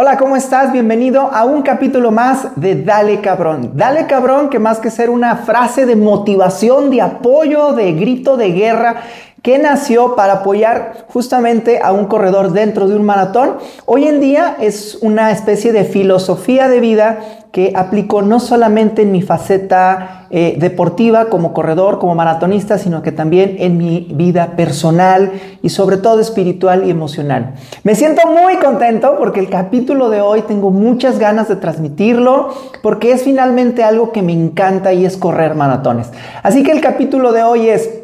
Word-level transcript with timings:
Hola, 0.00 0.16
¿cómo 0.16 0.36
estás? 0.36 0.70
Bienvenido 0.70 1.22
a 1.22 1.44
un 1.44 1.62
capítulo 1.62 2.12
más 2.12 2.50
de 2.54 2.84
Dale 2.84 3.20
Cabrón. 3.20 3.72
Dale 3.74 4.06
Cabrón, 4.06 4.48
que 4.48 4.60
más 4.60 4.78
que 4.78 4.92
ser 4.92 5.10
una 5.10 5.34
frase 5.38 5.86
de 5.86 5.96
motivación, 5.96 6.88
de 6.88 7.02
apoyo, 7.02 7.72
de 7.72 7.94
grito 7.94 8.36
de 8.36 8.52
guerra, 8.52 9.02
que 9.42 9.58
nació 9.58 10.16
para 10.16 10.34
apoyar 10.34 11.06
justamente 11.08 11.80
a 11.82 11.92
un 11.92 12.06
corredor 12.06 12.52
dentro 12.52 12.88
de 12.88 12.96
un 12.96 13.04
maratón. 13.04 13.56
Hoy 13.86 14.06
en 14.06 14.20
día 14.20 14.56
es 14.60 14.98
una 15.00 15.30
especie 15.30 15.72
de 15.72 15.84
filosofía 15.84 16.68
de 16.68 16.80
vida 16.80 17.18
que 17.52 17.72
aplico 17.74 18.20
no 18.20 18.40
solamente 18.40 19.02
en 19.02 19.12
mi 19.12 19.22
faceta 19.22 20.26
eh, 20.30 20.56
deportiva 20.58 21.26
como 21.26 21.54
corredor, 21.54 21.98
como 21.98 22.14
maratonista, 22.14 22.76
sino 22.76 23.00
que 23.00 23.10
también 23.10 23.56
en 23.58 23.78
mi 23.78 24.08
vida 24.12 24.54
personal 24.56 25.32
y 25.62 25.70
sobre 25.70 25.96
todo 25.96 26.20
espiritual 26.20 26.86
y 26.86 26.90
emocional. 26.90 27.54
Me 27.84 27.94
siento 27.94 28.28
muy 28.28 28.56
contento 28.56 29.16
porque 29.18 29.40
el 29.40 29.48
capítulo 29.48 30.10
de 30.10 30.20
hoy 30.20 30.42
tengo 30.42 30.70
muchas 30.70 31.18
ganas 31.18 31.48
de 31.48 31.56
transmitirlo 31.56 32.50
porque 32.82 33.12
es 33.12 33.22
finalmente 33.22 33.82
algo 33.82 34.12
que 34.12 34.20
me 34.20 34.32
encanta 34.32 34.92
y 34.92 35.06
es 35.06 35.16
correr 35.16 35.54
maratones. 35.54 36.10
Así 36.42 36.62
que 36.62 36.72
el 36.72 36.82
capítulo 36.82 37.32
de 37.32 37.42
hoy 37.44 37.70
es 37.70 37.97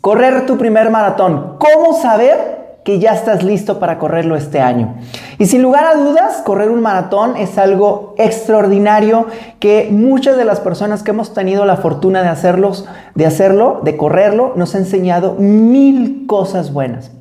Correr 0.00 0.46
tu 0.46 0.56
primer 0.56 0.90
maratón. 0.90 1.58
¿Cómo 1.58 1.94
saber 2.00 2.80
que 2.82 2.98
ya 2.98 3.12
estás 3.12 3.44
listo 3.44 3.78
para 3.78 3.98
correrlo 3.98 4.36
este 4.36 4.60
año? 4.60 4.96
Y 5.38 5.46
sin 5.46 5.62
lugar 5.62 5.84
a 5.84 5.94
dudas, 5.94 6.42
correr 6.44 6.70
un 6.70 6.80
maratón 6.80 7.36
es 7.36 7.58
algo 7.58 8.14
extraordinario 8.16 9.26
que 9.60 9.88
muchas 9.92 10.36
de 10.36 10.46
las 10.46 10.60
personas 10.60 11.02
que 11.02 11.10
hemos 11.10 11.34
tenido 11.34 11.66
la 11.66 11.76
fortuna 11.76 12.22
de 12.22 12.28
hacerlos, 12.28 12.88
de 13.14 13.26
hacerlo, 13.26 13.80
de 13.84 13.96
correrlo, 13.96 14.54
nos 14.56 14.74
ha 14.74 14.78
enseñado 14.78 15.36
mil 15.38 16.26
cosas 16.26 16.72
buenas. 16.72 17.12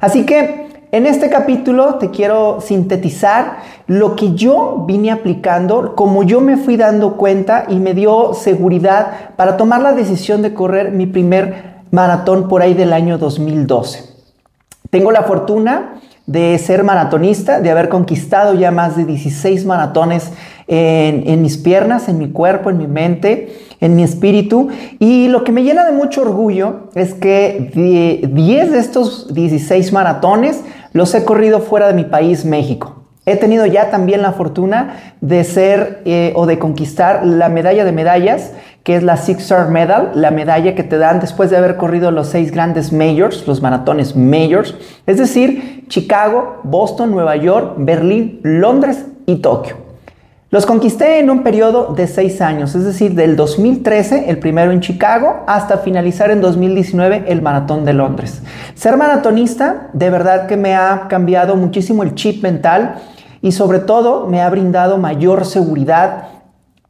Así 0.00 0.24
que 0.24 0.68
en 0.92 1.06
este 1.06 1.30
capítulo 1.30 1.96
te 1.96 2.10
quiero 2.10 2.60
sintetizar 2.60 3.58
lo 3.86 4.16
que 4.16 4.34
yo 4.34 4.84
vine 4.86 5.10
aplicando, 5.10 5.94
como 5.94 6.22
yo 6.22 6.40
me 6.40 6.56
fui 6.56 6.76
dando 6.76 7.16
cuenta 7.16 7.64
y 7.68 7.76
me 7.76 7.92
dio 7.92 8.34
seguridad 8.34 9.34
para 9.36 9.56
tomar 9.56 9.82
la 9.82 9.92
decisión 9.92 10.42
de 10.42 10.54
correr 10.54 10.92
mi 10.92 11.06
primer 11.06 11.69
maratón 11.90 12.48
por 12.48 12.62
ahí 12.62 12.74
del 12.74 12.92
año 12.92 13.18
2012. 13.18 14.04
Tengo 14.90 15.12
la 15.12 15.22
fortuna 15.22 16.00
de 16.26 16.58
ser 16.58 16.84
maratonista, 16.84 17.60
de 17.60 17.70
haber 17.70 17.88
conquistado 17.88 18.54
ya 18.54 18.70
más 18.70 18.96
de 18.96 19.04
16 19.04 19.64
maratones 19.66 20.30
en, 20.68 21.42
mis 21.42 21.56
piernas, 21.56 22.08
en 22.08 22.18
mi 22.18 22.30
cuerpo, 22.30 22.70
en 22.70 22.78
mi 22.78 22.86
mente, 22.86 23.58
en 23.80 23.96
mi 23.96 24.04
espíritu. 24.04 24.68
Y 25.00 25.26
lo 25.26 25.42
que 25.42 25.50
me 25.50 25.64
llena 25.64 25.84
de 25.84 25.92
mucho 25.92 26.22
orgullo 26.22 26.90
es 26.94 27.14
que 27.14 27.72
10 28.32 28.70
de 28.70 28.78
estos 28.78 29.34
16 29.34 29.92
maratones 29.92 30.60
los 30.92 31.12
he 31.14 31.24
corrido 31.24 31.60
fuera 31.60 31.88
de 31.88 31.94
mi 31.94 32.04
país, 32.04 32.44
México. 32.44 32.99
He 33.26 33.36
tenido 33.36 33.66
ya 33.66 33.90
también 33.90 34.22
la 34.22 34.32
fortuna 34.32 34.96
de 35.20 35.44
ser 35.44 36.00
eh, 36.04 36.32
o 36.36 36.46
de 36.46 36.58
conquistar 36.58 37.24
la 37.24 37.48
medalla 37.48 37.84
de 37.84 37.92
medallas 37.92 38.52
que 38.82 38.96
es 38.96 39.02
la 39.02 39.16
Six 39.16 39.42
Star 39.42 39.68
Medal, 39.68 40.12
la 40.14 40.30
medalla 40.30 40.74
que 40.74 40.82
te 40.82 40.96
dan 40.96 41.20
después 41.20 41.50
de 41.50 41.56
haber 41.56 41.76
corrido 41.76 42.10
los 42.10 42.28
seis 42.28 42.50
grandes 42.50 42.92
majors, 42.92 43.46
los 43.46 43.60
maratones 43.60 44.16
majors, 44.16 44.74
es 45.06 45.18
decir, 45.18 45.84
Chicago, 45.88 46.60
Boston, 46.62 47.10
Nueva 47.10 47.36
York, 47.36 47.74
Berlín, 47.76 48.40
Londres 48.42 49.04
y 49.26 49.36
Tokio. 49.36 49.89
Los 50.52 50.66
conquisté 50.66 51.20
en 51.20 51.30
un 51.30 51.44
periodo 51.44 51.94
de 51.94 52.08
seis 52.08 52.40
años, 52.40 52.74
es 52.74 52.84
decir, 52.84 53.14
del 53.14 53.36
2013, 53.36 54.28
el 54.30 54.40
primero 54.40 54.72
en 54.72 54.80
Chicago, 54.80 55.44
hasta 55.46 55.78
finalizar 55.78 56.32
en 56.32 56.40
2019 56.40 57.26
el 57.28 57.40
maratón 57.40 57.84
de 57.84 57.92
Londres. 57.92 58.42
Ser 58.74 58.96
maratonista 58.96 59.90
de 59.92 60.10
verdad 60.10 60.48
que 60.48 60.56
me 60.56 60.74
ha 60.74 61.06
cambiado 61.08 61.54
muchísimo 61.54 62.02
el 62.02 62.16
chip 62.16 62.42
mental 62.42 62.96
y 63.40 63.52
sobre 63.52 63.78
todo 63.78 64.26
me 64.26 64.42
ha 64.42 64.50
brindado 64.50 64.98
mayor 64.98 65.46
seguridad 65.46 66.24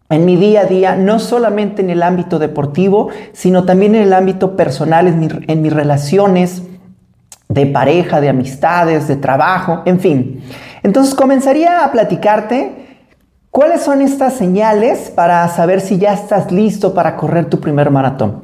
en 0.08 0.24
mi 0.24 0.36
día 0.36 0.62
a 0.62 0.64
día, 0.64 0.96
no 0.96 1.18
solamente 1.18 1.82
en 1.82 1.90
el 1.90 2.02
ámbito 2.02 2.38
deportivo, 2.38 3.10
sino 3.34 3.64
también 3.64 3.94
en 3.94 4.04
el 4.04 4.14
ámbito 4.14 4.56
personal, 4.56 5.06
en, 5.06 5.62
mis 5.62 5.72
relaciones 5.72 6.62
de 7.50 7.66
pareja, 7.66 8.22
de 8.22 8.30
amistades, 8.30 9.06
de 9.06 9.16
trabajo, 9.16 9.82
en 9.84 10.00
fin. 10.00 10.42
Entonces 10.82 11.14
comenzaría 11.14 11.84
a 11.84 11.92
platicarte 11.92 12.79
cuáles 13.50 13.82
son 13.82 14.02
estas 14.02 14.34
señales 14.34 15.10
para 15.10 15.46
saber 15.48 15.80
si 15.80 15.98
ya 15.98 16.12
estás 16.12 16.50
listo 16.52 16.94
para 16.94 17.16
correr 17.16 17.46
tu 17.46 17.60
primer 17.60 17.90
maratón. 17.90 18.42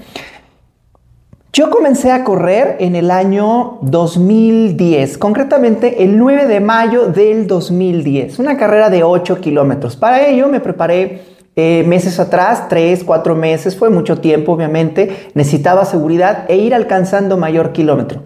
Yo 1.52 1.70
comencé 1.70 2.12
a 2.12 2.22
correr 2.22 2.76
en 2.80 2.96
el 2.96 3.10
año 3.10 3.78
2010, 3.80 5.16
concretamente 5.16 6.04
el 6.04 6.18
9 6.18 6.46
de 6.46 6.60
mayo 6.60 7.06
del 7.06 7.46
2010, 7.46 8.38
una 8.40 8.58
carrera 8.58 8.90
de 8.90 9.04
8 9.04 9.40
kilómetros. 9.40 9.96
Para 9.96 10.26
ello 10.26 10.48
me 10.48 10.60
preparé 10.60 11.22
eh, 11.58 11.82
meses 11.86 12.20
atrás, 12.20 12.68
tres, 12.68 13.02
cuatro 13.02 13.34
meses, 13.34 13.74
fue 13.74 13.88
mucho 13.88 14.18
tiempo 14.18 14.52
obviamente, 14.52 15.30
necesitaba 15.32 15.86
seguridad 15.86 16.44
e 16.48 16.58
ir 16.58 16.74
alcanzando 16.74 17.38
mayor 17.38 17.72
kilómetro. 17.72 18.20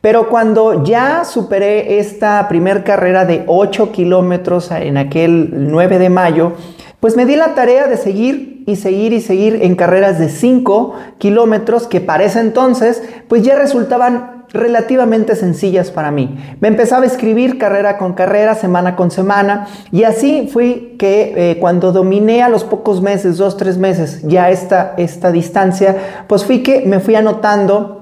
Pero 0.00 0.28
cuando 0.28 0.84
ya 0.84 1.24
superé 1.24 1.98
esta 1.98 2.46
primer 2.48 2.84
carrera 2.84 3.24
de 3.24 3.44
8 3.46 3.90
kilómetros 3.90 4.70
en 4.70 4.96
aquel 4.96 5.50
9 5.52 5.98
de 5.98 6.08
mayo, 6.08 6.52
pues 7.00 7.16
me 7.16 7.26
di 7.26 7.36
la 7.36 7.54
tarea 7.54 7.86
de 7.88 7.96
seguir 7.96 8.64
y 8.66 8.76
seguir 8.76 9.12
y 9.12 9.20
seguir 9.20 9.60
en 9.62 9.74
carreras 9.76 10.18
de 10.18 10.28
5 10.28 10.94
kilómetros 11.18 11.86
que 11.86 12.00
para 12.00 12.24
ese 12.24 12.40
entonces 12.40 13.02
pues 13.28 13.42
ya 13.42 13.56
resultaban 13.56 14.38
relativamente 14.52 15.36
sencillas 15.36 15.90
para 15.90 16.10
mí. 16.10 16.38
Me 16.60 16.68
empezaba 16.68 17.04
a 17.04 17.06
escribir 17.06 17.58
carrera 17.58 17.98
con 17.98 18.14
carrera, 18.14 18.54
semana 18.54 18.96
con 18.96 19.10
semana, 19.10 19.66
y 19.92 20.04
así 20.04 20.48
fui 20.50 20.96
que 20.98 21.34
eh, 21.36 21.58
cuando 21.58 21.92
dominé 21.92 22.42
a 22.42 22.48
los 22.48 22.64
pocos 22.64 23.02
meses, 23.02 23.36
dos, 23.36 23.56
tres 23.56 23.76
meses, 23.78 24.22
ya 24.24 24.50
esta, 24.50 24.94
esta 24.96 25.30
distancia, 25.32 26.24
pues 26.26 26.44
fui 26.44 26.62
que 26.62 26.84
me 26.86 27.00
fui 27.00 27.14
anotando 27.14 27.97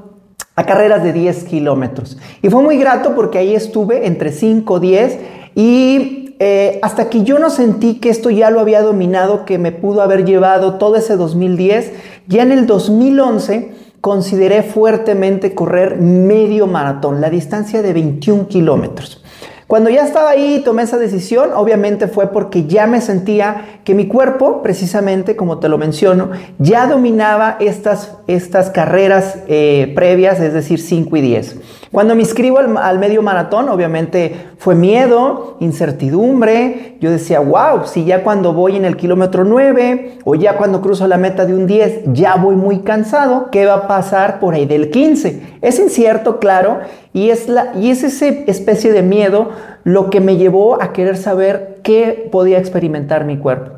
a 0.56 0.64
carreras 0.64 1.04
de 1.04 1.12
10 1.12 1.44
kilómetros. 1.44 2.16
Y 2.42 2.48
fue 2.48 2.62
muy 2.62 2.78
grato 2.78 3.14
porque 3.14 3.38
ahí 3.38 3.54
estuve 3.54 4.06
entre 4.06 4.32
5, 4.32 4.80
10 4.80 5.18
y 5.54 6.34
eh, 6.38 6.78
hasta 6.82 7.08
que 7.08 7.22
yo 7.22 7.38
no 7.38 7.50
sentí 7.50 7.94
que 7.94 8.10
esto 8.10 8.30
ya 8.30 8.50
lo 8.50 8.60
había 8.60 8.82
dominado, 8.82 9.44
que 9.44 9.58
me 9.58 9.72
pudo 9.72 10.02
haber 10.02 10.24
llevado 10.24 10.74
todo 10.74 10.96
ese 10.96 11.16
2010, 11.16 11.92
ya 12.26 12.42
en 12.42 12.52
el 12.52 12.66
2011 12.66 13.72
consideré 14.00 14.62
fuertemente 14.62 15.54
correr 15.54 15.96
medio 15.96 16.66
maratón, 16.66 17.20
la 17.20 17.30
distancia 17.30 17.82
de 17.82 17.92
21 17.92 18.48
kilómetros. 18.48 19.22
Cuando 19.66 19.90
ya 19.90 20.04
estaba 20.04 20.30
ahí 20.30 20.56
y 20.56 20.60
tomé 20.60 20.84
esa 20.84 20.96
decisión, 20.96 21.50
obviamente 21.52 22.06
fue 22.06 22.30
porque 22.30 22.66
ya 22.66 22.86
me 22.86 23.00
sentía 23.00 23.80
que 23.82 23.94
mi 23.94 24.06
cuerpo, 24.06 24.62
precisamente 24.62 25.34
como 25.34 25.58
te 25.58 25.68
lo 25.68 25.76
menciono, 25.76 26.30
ya 26.60 26.86
dominaba 26.86 27.56
estas, 27.58 28.12
estas 28.28 28.70
carreras 28.70 29.38
eh, 29.48 29.92
previas, 29.96 30.38
es 30.38 30.52
decir, 30.52 30.80
5 30.80 31.16
y 31.16 31.20
10. 31.20 31.56
Cuando 31.96 32.14
me 32.14 32.20
inscribo 32.20 32.58
al, 32.58 32.98
medio 32.98 33.22
maratón, 33.22 33.70
obviamente 33.70 34.48
fue 34.58 34.74
miedo, 34.74 35.56
incertidumbre. 35.60 36.98
Yo 37.00 37.10
decía, 37.10 37.40
wow, 37.40 37.86
si 37.86 38.04
ya 38.04 38.22
cuando 38.22 38.52
voy 38.52 38.76
en 38.76 38.84
el 38.84 38.98
kilómetro 38.98 39.44
9 39.44 40.18
o 40.26 40.34
ya 40.34 40.58
cuando 40.58 40.82
cruzo 40.82 41.08
la 41.08 41.16
meta 41.16 41.46
de 41.46 41.54
un 41.54 41.66
10 41.66 42.12
ya 42.12 42.34
voy 42.34 42.54
muy 42.54 42.80
cansado, 42.80 43.48
¿qué 43.50 43.64
va 43.64 43.72
a 43.76 43.88
pasar 43.88 44.40
por 44.40 44.52
ahí 44.52 44.66
del 44.66 44.90
15? 44.90 45.56
Es 45.62 45.78
incierto, 45.78 46.38
claro, 46.38 46.80
y 47.14 47.30
es, 47.30 47.48
la, 47.48 47.72
y 47.74 47.90
es 47.90 48.04
esa 48.04 48.26
especie 48.26 48.92
de 48.92 49.00
miedo 49.00 49.52
lo 49.84 50.10
que 50.10 50.20
me 50.20 50.36
llevó 50.36 50.82
a 50.82 50.92
querer 50.92 51.16
saber 51.16 51.78
qué 51.82 52.28
podía 52.30 52.58
experimentar 52.58 53.24
mi 53.24 53.38
cuerpo. 53.38 53.70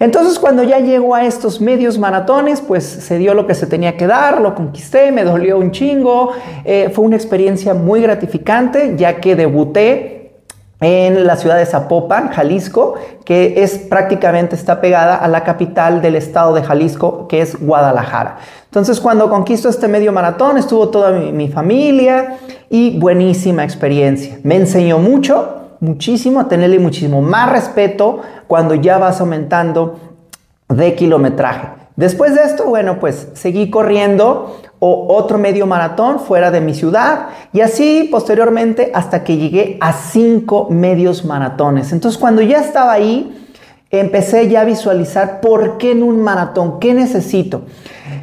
Entonces 0.00 0.38
cuando 0.38 0.62
ya 0.62 0.78
llego 0.78 1.14
a 1.14 1.26
estos 1.26 1.60
medios 1.60 1.98
maratones, 1.98 2.62
pues 2.62 2.84
se 2.84 3.18
dio 3.18 3.34
lo 3.34 3.46
que 3.46 3.54
se 3.54 3.66
tenía 3.66 3.98
que 3.98 4.06
dar, 4.06 4.40
lo 4.40 4.54
conquisté, 4.54 5.12
me 5.12 5.24
dolió 5.24 5.58
un 5.58 5.72
chingo, 5.72 6.32
eh, 6.64 6.90
fue 6.92 7.04
una 7.04 7.16
experiencia 7.16 7.74
muy 7.74 8.00
gratificante 8.00 8.94
ya 8.96 9.20
que 9.20 9.36
debuté 9.36 10.32
en 10.80 11.26
la 11.26 11.36
ciudad 11.36 11.58
de 11.58 11.66
Zapopan, 11.66 12.30
Jalisco, 12.30 12.94
que 13.26 13.62
es 13.62 13.76
prácticamente 13.76 14.56
está 14.56 14.80
pegada 14.80 15.16
a 15.16 15.28
la 15.28 15.44
capital 15.44 16.00
del 16.00 16.16
estado 16.16 16.54
de 16.54 16.62
Jalisco, 16.62 17.28
que 17.28 17.42
es 17.42 17.60
Guadalajara. 17.60 18.38
Entonces, 18.64 18.98
cuando 18.98 19.28
conquisto 19.28 19.68
este 19.68 19.88
medio 19.88 20.10
maratón, 20.10 20.56
estuvo 20.56 20.88
toda 20.88 21.10
mi, 21.10 21.32
mi 21.32 21.48
familia 21.48 22.38
y 22.70 22.98
buenísima 22.98 23.62
experiencia. 23.62 24.38
Me 24.42 24.56
enseñó 24.56 24.98
mucho, 24.98 25.59
muchísimo, 25.80 26.46
tenerle 26.46 26.78
muchísimo 26.78 27.22
más 27.22 27.50
respeto 27.50 28.20
cuando 28.46 28.74
ya 28.74 28.98
vas 28.98 29.20
aumentando 29.20 29.98
de 30.68 30.94
kilometraje. 30.94 31.68
Después 31.96 32.34
de 32.34 32.42
esto, 32.42 32.64
bueno, 32.64 32.98
pues 32.98 33.28
seguí 33.34 33.68
corriendo 33.70 34.60
otro 34.78 35.36
medio 35.36 35.66
maratón 35.66 36.20
fuera 36.20 36.50
de 36.50 36.62
mi 36.62 36.74
ciudad 36.74 37.28
y 37.52 37.60
así 37.60 38.08
posteriormente 38.10 38.90
hasta 38.94 39.22
que 39.24 39.36
llegué 39.36 39.76
a 39.80 39.92
cinco 39.92 40.68
medios 40.70 41.24
maratones. 41.24 41.92
Entonces 41.92 42.18
cuando 42.18 42.40
ya 42.40 42.60
estaba 42.60 42.92
ahí, 42.92 43.46
empecé 43.90 44.48
ya 44.48 44.62
a 44.62 44.64
visualizar 44.64 45.40
por 45.40 45.76
qué 45.76 45.90
en 45.90 46.02
un 46.02 46.22
maratón, 46.22 46.80
qué 46.80 46.94
necesito. 46.94 47.62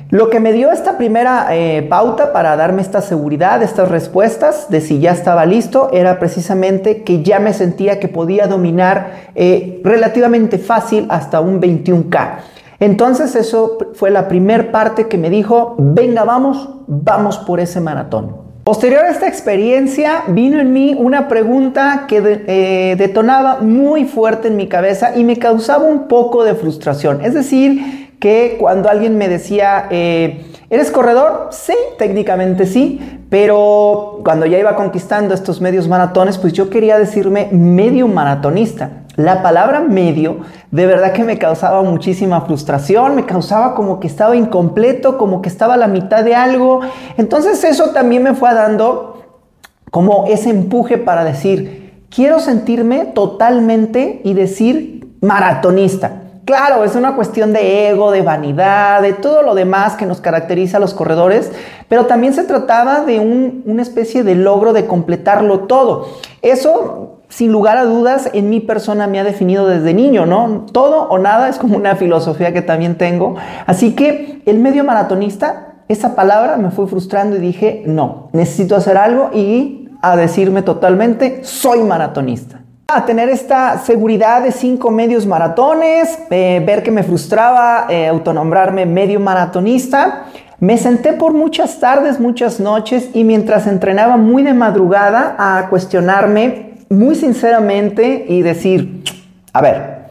Lo 0.10 0.30
que 0.30 0.40
me 0.40 0.54
dio 0.54 0.72
esta 0.72 0.98
primera 0.98 1.48
eh, 1.52 1.84
pauta 1.84 2.32
para 2.32 2.56
darme 2.56 2.82
esta 2.82 3.02
seguridad, 3.02 3.62
estas 3.62 3.90
respuestas 3.90 4.70
de 4.70 4.80
si 4.80 5.00
ya 5.00 5.12
estaba 5.12 5.46
listo, 5.46 5.90
era 5.92 6.18
precisamente 6.18 7.04
que 7.04 7.24
ya 7.24 7.40
me 7.40 7.52
sentía 7.52 8.00
que 8.00 8.08
podía 8.08 8.48
dominar 8.48 9.32
eh, 9.36 9.82
relativamente 9.84 10.60
fácil 10.60 11.08
hasta 11.10 11.42
un 11.42 11.60
21K. 11.62 12.36
Entonces 12.80 13.36
eso 13.36 13.78
fue 13.96 14.10
la 14.10 14.30
primera 14.30 14.72
parte 14.72 15.08
que 15.08 15.18
me 15.18 15.30
dijo, 15.30 15.76
venga, 15.78 16.24
vamos, 16.24 16.70
vamos 16.88 17.38
por 17.40 17.60
ese 17.60 17.82
maratón. 17.82 18.48
Posterior 18.64 19.04
a 19.04 19.10
esta 19.10 19.28
experiencia, 19.28 20.24
vino 20.28 20.60
en 20.60 20.72
mí 20.72 20.96
una 20.98 21.28
pregunta 21.28 22.06
que 22.08 22.44
eh, 22.48 22.96
detonaba 22.98 23.60
muy 23.60 24.06
fuerte 24.06 24.48
en 24.48 24.56
mi 24.56 24.68
cabeza 24.68 25.18
y 25.18 25.26
me 25.26 25.38
causaba 25.38 25.86
un 25.86 26.08
poco 26.08 26.46
de 26.46 26.54
frustración. 26.54 27.24
Es 27.24 27.34
decir, 27.34 28.07
que 28.20 28.58
cuando 28.60 28.90
alguien 28.90 29.18
me 29.18 29.28
decía, 29.28 29.88
eh, 29.90 30.46
¿eres 30.70 30.92
corredor? 30.92 31.50
Sí, 31.52 31.76
técnicamente 31.98 32.66
sí, 32.66 33.22
pero 33.30 34.22
cuando 34.24 34.46
ya 34.46 34.58
iba 34.58 34.76
conquistando 34.76 35.34
estos 35.34 35.62
medios 35.62 35.88
maratones, 35.88 36.38
pues 36.38 36.54
yo 36.54 36.70
quería 36.70 36.98
decirme 36.98 37.50
medio 37.52 38.08
maratonista. 38.08 39.04
La 39.16 39.42
palabra 39.42 39.82
medio 39.82 40.42
de 40.70 40.86
verdad 40.86 41.12
que 41.12 41.24
me 41.24 41.40
causaba 41.40 41.82
muchísima 41.82 42.42
frustración, 42.42 43.16
me 43.16 43.26
causaba 43.26 43.74
como 43.74 44.00
que 44.00 44.08
estaba 44.08 44.36
incompleto, 44.36 45.18
como 45.18 45.42
que 45.42 45.50
estaba 45.50 45.74
a 45.74 45.78
la 45.78 45.88
mitad 45.88 46.24
de 46.24 46.36
algo. 46.36 46.82
Entonces 47.18 47.64
eso 47.64 47.90
también 47.92 48.24
me 48.24 48.36
fue 48.36 48.54
dando 48.54 49.42
como 49.90 50.26
ese 50.28 50.52
empuje 50.52 50.98
para 50.98 51.24
decir, 51.24 52.06
quiero 52.10 52.40
sentirme 52.40 53.06
totalmente 53.06 54.22
y 54.24 54.34
decir 54.34 55.16
maratonista. 55.22 56.27
Claro, 56.48 56.86
es 56.86 56.96
una 56.96 57.14
cuestión 57.14 57.52
de 57.52 57.90
ego, 57.90 58.10
de 58.10 58.22
vanidad, 58.22 59.02
de 59.02 59.12
todo 59.12 59.44
lo 59.44 59.54
demás 59.54 59.98
que 59.98 60.06
nos 60.06 60.22
caracteriza 60.22 60.78
a 60.78 60.80
los 60.80 60.94
corredores, 60.94 61.52
pero 61.90 62.06
también 62.06 62.34
se 62.34 62.46
trataba 62.46 63.02
de 63.02 63.20
una 63.20 63.82
especie 63.82 64.24
de 64.24 64.34
logro 64.34 64.72
de 64.72 64.86
completarlo 64.86 65.68
todo. 65.68 66.08
Eso 66.42 67.20
sin 67.28 67.52
lugar 67.52 67.78
a 67.78 67.84
dudas, 67.84 68.30
en 68.32 68.50
mi 68.50 68.62
persona 68.62 69.08
me 69.08 69.20
ha 69.20 69.26
definido 69.26 69.68
desde 69.68 69.94
niño, 69.94 70.26
¿no? 70.26 70.66
Todo 70.72 71.10
o 71.10 71.18
nada 71.18 71.50
es 71.50 71.58
como 71.58 71.76
una 71.76 71.98
filosofía 71.98 72.54
que 72.54 72.62
también 72.62 72.98
tengo. 72.98 73.36
Así 73.66 73.94
que 73.94 74.42
el 74.46 74.60
medio 74.60 74.86
maratonista, 74.86 75.74
esa 75.90 76.16
palabra 76.16 76.56
me 76.56 76.72
fue 76.72 76.88
frustrando 76.88 77.36
y 77.36 77.40
dije, 77.40 77.84
no, 77.86 78.30
necesito 78.32 78.78
hacer 78.78 78.96
algo 78.96 79.32
y 79.34 79.90
a 80.02 80.16
decirme 80.16 80.62
totalmente, 80.62 81.42
soy 81.44 81.84
maratonista. 81.84 82.57
A 82.90 83.06
tener 83.06 83.28
esta 83.28 83.80
seguridad 83.80 84.44
de 84.44 84.54
cinco 84.54 84.92
medios 84.92 85.26
maratones, 85.26 86.20
eh, 86.30 86.64
ver 86.66 86.84
que 86.84 86.92
me 86.92 87.04
frustraba 87.04 87.88
eh, 87.90 88.08
autonombrarme 88.08 88.86
medio 88.86 89.20
maratonista, 89.20 90.28
me 90.62 90.78
senté 90.78 91.12
por 91.12 91.34
muchas 91.34 91.82
tardes, 91.82 92.18
muchas 92.18 92.62
noches 92.62 93.10
y 93.14 93.26
mientras 93.26 93.68
entrenaba 93.68 94.16
muy 94.16 94.42
de 94.42 94.54
madrugada 94.54 95.36
a 95.38 95.68
cuestionarme 95.68 96.76
muy 96.90 97.16
sinceramente 97.16 98.26
y 98.30 98.42
decir, 98.42 99.04
a 99.52 99.62
ver, 99.62 100.06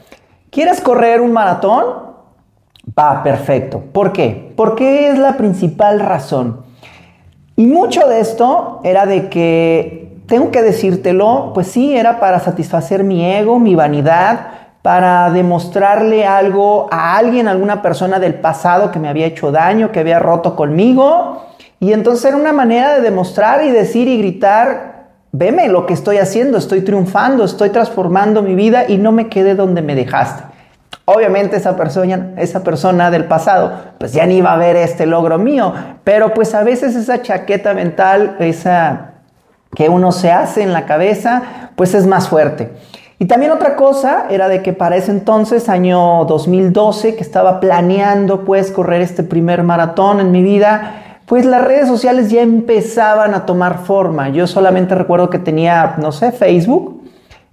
¿quieres 0.50 0.82
correr 0.82 1.22
un 1.22 1.32
maratón? 1.32 1.86
Va, 2.98 3.22
perfecto. 3.22 3.84
¿Por 3.90 4.12
qué? 4.12 4.52
Porque 4.54 5.08
es 5.08 5.18
la 5.18 5.38
principal 5.38 5.98
razón. 5.98 6.60
Y 7.56 7.66
mucho 7.66 8.06
de 8.06 8.20
esto 8.20 8.82
era 8.84 9.06
de 9.06 9.30
que, 9.30 10.15
tengo 10.26 10.50
que 10.50 10.62
decírtelo, 10.62 11.52
pues 11.54 11.68
sí, 11.68 11.96
era 11.96 12.20
para 12.20 12.40
satisfacer 12.40 13.04
mi 13.04 13.24
ego, 13.24 13.58
mi 13.58 13.74
vanidad, 13.74 14.48
para 14.82 15.30
demostrarle 15.30 16.26
algo 16.26 16.88
a 16.90 17.16
alguien, 17.16 17.48
a 17.48 17.52
alguna 17.52 17.82
persona 17.82 18.18
del 18.18 18.34
pasado 18.34 18.90
que 18.90 18.98
me 18.98 19.08
había 19.08 19.26
hecho 19.26 19.50
daño, 19.50 19.90
que 19.90 20.00
había 20.00 20.18
roto 20.18 20.54
conmigo. 20.54 21.44
Y 21.80 21.92
entonces 21.92 22.24
era 22.24 22.36
una 22.36 22.52
manera 22.52 22.94
de 22.94 23.02
demostrar 23.02 23.64
y 23.64 23.70
decir 23.70 24.08
y 24.08 24.18
gritar 24.18 24.96
veme 25.32 25.68
lo 25.68 25.86
que 25.86 25.94
estoy 25.94 26.18
haciendo, 26.18 26.56
estoy 26.56 26.80
triunfando, 26.80 27.44
estoy 27.44 27.70
transformando 27.70 28.42
mi 28.42 28.54
vida 28.54 28.84
y 28.88 28.96
no 28.96 29.12
me 29.12 29.28
quedé 29.28 29.54
donde 29.54 29.82
me 29.82 29.94
dejaste. 29.94 30.44
Obviamente 31.04 31.56
esa 31.56 31.76
persona, 31.76 32.32
esa 32.36 32.64
persona 32.64 33.10
del 33.10 33.26
pasado, 33.26 33.72
pues 33.98 34.12
ya 34.12 34.24
ni 34.26 34.38
iba 34.38 34.52
a 34.52 34.56
ver 34.56 34.76
este 34.76 35.04
logro 35.04 35.38
mío, 35.38 35.72
pero 36.04 36.32
pues 36.32 36.54
a 36.54 36.64
veces 36.64 36.96
esa 36.96 37.22
chaqueta 37.22 37.74
mental, 37.74 38.36
esa 38.38 39.15
que 39.76 39.90
uno 39.90 40.10
se 40.10 40.32
hace 40.32 40.62
en 40.62 40.72
la 40.72 40.86
cabeza, 40.86 41.42
pues 41.76 41.94
es 41.94 42.06
más 42.06 42.28
fuerte. 42.28 42.72
Y 43.18 43.26
también 43.26 43.52
otra 43.52 43.76
cosa 43.76 44.26
era 44.30 44.48
de 44.48 44.62
que 44.62 44.72
para 44.72 44.96
ese 44.96 45.10
entonces, 45.10 45.68
año 45.68 46.24
2012, 46.24 47.14
que 47.14 47.22
estaba 47.22 47.60
planeando 47.60 48.44
pues 48.44 48.72
correr 48.72 49.02
este 49.02 49.22
primer 49.22 49.62
maratón 49.62 50.20
en 50.20 50.32
mi 50.32 50.42
vida, 50.42 51.18
pues 51.26 51.44
las 51.44 51.62
redes 51.62 51.88
sociales 51.88 52.30
ya 52.30 52.40
empezaban 52.40 53.34
a 53.34 53.44
tomar 53.44 53.84
forma. 53.84 54.30
Yo 54.30 54.46
solamente 54.46 54.94
recuerdo 54.94 55.28
que 55.28 55.38
tenía, 55.38 55.94
no 55.98 56.10
sé, 56.10 56.32
Facebook 56.32 56.95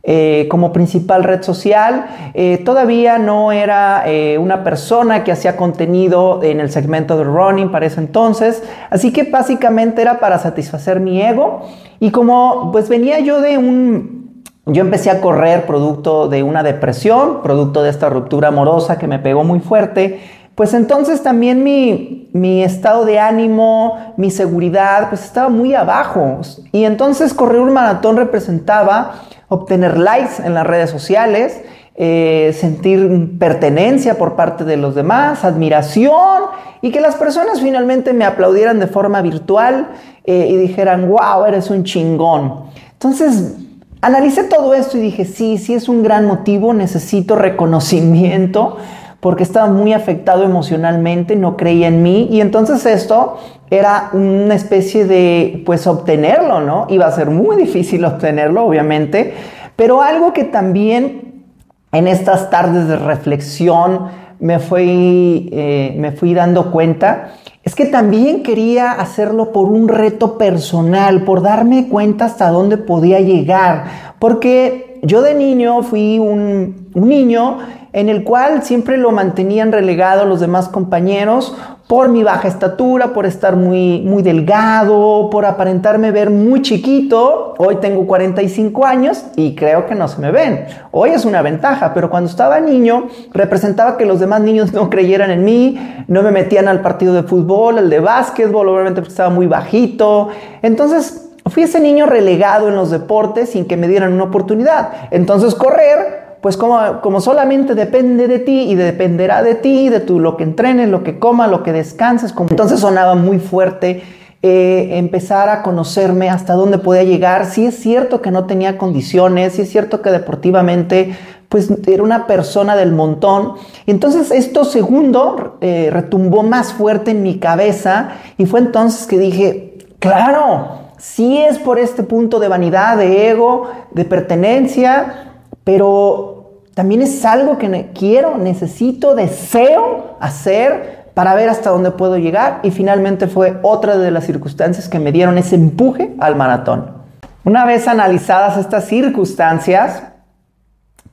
eh, 0.06 0.48
como 0.50 0.74
principal 0.74 1.24
red 1.24 1.44
social. 1.44 2.08
Eh, 2.34 2.62
todavía 2.66 3.18
no 3.20 3.54
era 3.54 4.04
eh, 4.06 4.38
una 4.38 4.62
persona 4.64 5.24
que 5.24 5.32
hacía 5.32 5.56
contenido 5.56 6.42
en 6.44 6.60
el 6.60 6.70
segmento 6.72 7.18
de 7.18 7.24
running 7.24 7.72
para 7.72 7.86
ese 7.86 8.02
entonces. 8.02 8.64
Así 8.90 9.14
que 9.14 9.24
básicamente 9.24 10.02
era 10.02 10.20
para 10.20 10.40
satisfacer 10.40 11.00
mi 11.00 11.22
ego. 11.22 11.62
Y 12.02 12.12
como 12.12 12.70
pues 12.74 12.90
venía 12.90 13.20
yo 13.20 13.40
de 13.40 13.58
un... 13.58 14.44
Yo 14.66 14.82
empecé 14.82 15.10
a 15.10 15.20
correr 15.20 15.66
producto 15.66 16.30
de 16.30 16.42
una 16.44 16.64
depresión, 16.64 17.42
producto 17.42 17.82
de 17.84 17.90
esta 17.90 18.10
ruptura 18.10 18.50
amorosa 18.50 18.98
que 18.98 19.08
me 19.08 19.20
pegó 19.20 19.44
muy 19.44 19.60
fuerte 19.60 20.22
pues 20.56 20.76
entonces 20.76 21.24
también 21.24 21.64
mi, 21.64 22.64
estado 22.64 23.06
de 23.06 23.20
ánimo, 23.20 24.14
mi 24.18 24.30
seguridad, 24.30 25.10
pues 25.10 25.24
estaba 25.24 25.50
muy 25.50 25.74
abajo. 25.74 26.42
Y 26.72 26.84
entonces 26.84 27.34
correr 27.34 27.60
un 27.60 27.74
maratón 27.74 28.18
representaba 28.18 29.24
obtener 29.54 29.98
likes 29.98 30.42
en 30.44 30.54
las 30.54 30.66
redes 30.66 30.90
sociales, 30.90 31.62
eh, 31.96 32.56
sentir 32.60 33.38
pertenencia 33.38 34.18
por 34.18 34.36
parte 34.36 34.64
de 34.64 34.78
los 34.78 34.96
demás, 34.96 35.44
admiración 35.44 36.44
y 36.82 36.92
que 36.92 37.00
las 37.00 37.16
personas 37.16 37.62
finalmente 37.62 38.14
me 38.14 38.26
aplaudieran 38.26 38.80
de 38.80 38.88
forma 38.88 39.22
virtual 39.22 39.90
eh, 40.26 40.48
y 40.50 40.58
dijeran, 40.58 41.08
wow, 41.08 41.46
eres 41.46 41.70
un 41.70 41.84
chingón. 41.84 42.64
Entonces, 42.94 43.56
analicé 44.02 44.44
todo 44.46 44.74
esto 44.74 44.98
y 44.98 45.02
dije, 45.02 45.24
sí, 45.24 45.58
sí 45.60 45.76
es 45.76 45.88
un 45.88 46.02
gran 46.02 46.26
motivo, 46.26 46.74
necesito 46.74 47.36
reconocimiento 47.36 48.78
porque 49.24 49.44
estaba 49.44 49.68
muy 49.68 49.94
afectado 49.94 50.44
emocionalmente, 50.44 51.38
no 51.38 51.56
creía 51.56 51.88
en 51.88 52.04
mí 52.04 52.28
y 52.30 52.42
entonces 52.42 52.86
esto 52.86 53.38
era 53.72 54.10
una 54.12 54.54
especie 54.54 55.06
de, 55.06 55.64
pues, 55.66 55.88
obtenerlo, 55.88 56.60
¿no? 56.60 56.88
Iba 56.90 57.08
a 57.08 57.12
ser 57.14 57.30
muy 57.30 57.56
difícil 57.66 58.04
obtenerlo, 58.04 58.66
obviamente, 58.66 59.34
pero 59.78 60.02
algo 60.02 60.34
que 60.34 60.44
también 60.44 61.46
en 61.94 62.08
estas 62.10 62.50
tardes 62.50 62.90
de 62.90 62.98
reflexión 62.98 64.10
me 64.42 64.60
fui, 64.60 65.50
eh, 65.54 65.96
me 65.98 66.12
fui 66.12 66.34
dando 66.34 66.70
cuenta 66.70 67.36
es 67.64 67.76
que 67.76 67.86
también 67.86 68.44
quería 68.44 68.92
hacerlo 68.92 69.54
por 69.54 69.70
un 69.70 69.88
reto 69.88 70.38
personal, 70.38 71.24
por 71.24 71.42
darme 71.42 71.88
cuenta 71.88 72.26
hasta 72.26 72.50
dónde 72.50 72.76
podía 72.76 73.22
llegar, 73.22 73.86
porque 74.20 75.00
yo 75.02 75.22
de 75.22 75.34
niño 75.34 75.82
fui 75.82 76.20
un, 76.20 76.83
un 76.94 77.10
niño 77.10 77.60
en 77.94 78.10
el 78.10 78.24
cual 78.24 78.64
siempre 78.64 78.98
lo 78.98 79.12
mantenían 79.12 79.72
relegado 79.72 80.26
los 80.26 80.40
demás 80.40 80.68
compañeros 80.68 81.56
por 81.88 82.10
mi 82.10 82.24
baja 82.24 82.48
estatura, 82.48 83.14
por 83.14 83.28
estar 83.28 83.56
muy, 83.56 84.02
muy 84.02 84.24
delgado, 84.24 85.30
por 85.30 85.46
aparentarme 85.46 86.12
ver 86.12 86.32
muy 86.32 86.64
chiquito. 86.64 87.54
Hoy 87.60 87.76
tengo 87.76 88.08
45 88.08 88.86
años 88.86 89.26
y 89.36 89.54
creo 89.54 89.86
que 89.86 89.94
no 89.94 90.08
se 90.08 90.20
me 90.20 90.32
ven. 90.32 90.66
Hoy 90.92 91.12
es 91.12 91.24
una 91.24 91.44
ventaja, 91.44 91.94
pero 91.94 92.10
cuando 92.10 92.30
estaba 92.30 92.60
niño 92.60 93.10
representaba 93.32 93.96
que 93.96 94.06
los 94.06 94.20
demás 94.20 94.42
niños 94.42 94.74
no 94.74 94.90
creyeran 94.90 95.30
en 95.30 95.44
mí, 95.44 95.78
no 96.08 96.24
me 96.24 96.32
metían 96.32 96.68
al 96.68 96.82
partido 96.82 97.14
de 97.14 97.24
fútbol, 97.24 97.78
al 97.78 97.90
de 97.92 98.00
básquetbol, 98.00 98.70
obviamente 98.70 99.02
porque 99.02 99.12
estaba 99.12 99.30
muy 99.30 99.46
bajito. 99.46 100.30
Entonces 100.64 101.30
fui 101.46 101.64
ese 101.64 101.80
niño 101.80 102.08
relegado 102.08 102.70
en 102.70 102.76
los 102.76 102.90
deportes 102.90 103.50
sin 103.50 103.66
que 103.66 103.78
me 103.78 103.88
dieran 103.88 104.14
una 104.14 104.24
oportunidad. 104.24 104.90
Entonces 105.12 105.54
correr 105.54 106.23
pues 106.44 106.58
como, 106.58 107.00
como, 107.00 107.22
solamente 107.22 107.74
depende 107.74 108.28
de 108.28 108.38
ti 108.38 108.64
y 108.64 108.76
dependerá 108.76 109.42
de 109.42 109.56
ti, 109.56 109.88
de 109.88 110.02
tu, 110.02 110.20
lo 110.20 110.36
que 110.36 110.44
entrenes, 110.44 110.90
lo 110.90 111.02
que 111.02 111.18
comas, 111.18 111.50
lo 111.50 111.64
que 111.64 111.72
descanses. 111.72 112.34
Como... 112.34 112.50
Entonces 112.50 112.82
sonaba 112.82 113.16
muy 113.16 113.40
fuerte 113.40 114.04
eh, 114.42 114.98
empezar 114.98 115.48
a 115.48 115.64
conocerme 115.64 116.30
hasta 116.30 116.56
dónde 116.56 116.80
podía 116.80 117.04
llegar. 117.04 117.46
Sí 117.46 117.66
es 117.66 117.80
cierto 117.80 118.22
que 118.22 118.30
no 118.30 118.46
tenía 118.46 118.78
condiciones, 118.78 119.54
sí 119.54 119.62
es 119.62 119.72
cierto 119.72 120.02
que 120.02 120.12
deportivamente 120.12 121.16
pues 121.48 121.72
era 121.88 122.04
una 122.04 122.28
persona 122.28 122.76
del 122.76 122.92
montón. 122.92 123.54
Entonces 123.88 124.30
esto 124.30 124.66
segundo 124.66 125.60
eh, 125.62 125.92
retumbó 125.94 126.44
más 126.44 126.74
fuerte 126.74 127.12
en 127.12 127.24
mi 127.24 127.40
cabeza 127.40 128.16
y 128.38 128.48
fue 128.48 128.60
entonces 128.60 129.08
que 129.08 129.18
dije, 129.18 129.78
claro, 130.00 130.92
sí 130.98 131.38
es 131.38 131.58
por 131.58 131.80
este 131.80 132.04
punto 132.04 132.42
de 132.42 132.50
vanidad, 132.50 132.98
de 132.98 133.30
ego, 133.30 133.72
de 133.92 134.04
pertenencia, 134.04 135.30
pero 135.64 136.62
también 136.74 137.02
es 137.02 137.24
algo 137.26 137.58
que 137.58 137.92
quiero, 137.94 138.38
necesito, 138.38 139.16
deseo 139.16 140.18
hacer 140.20 141.04
para 141.14 141.36
ver 141.36 141.50
hasta 141.50 141.70
dónde 141.70 141.92
puedo 141.92 142.18
llegar 142.18 142.60
y 142.64 142.72
finalmente 142.72 143.28
fue 143.28 143.60
otra 143.62 143.98
de 143.98 144.12
las 144.12 144.26
circunstancias 144.26 144.90
que 144.90 145.00
me 145.00 145.12
dieron 145.12 145.38
ese 145.38 145.56
empuje 145.56 146.16
al 146.20 146.36
maratón. 146.36 147.04
Una 147.44 147.66
vez 147.66 147.88
analizadas 147.88 148.58
estas 148.58 148.86
circunstancias, 148.86 150.04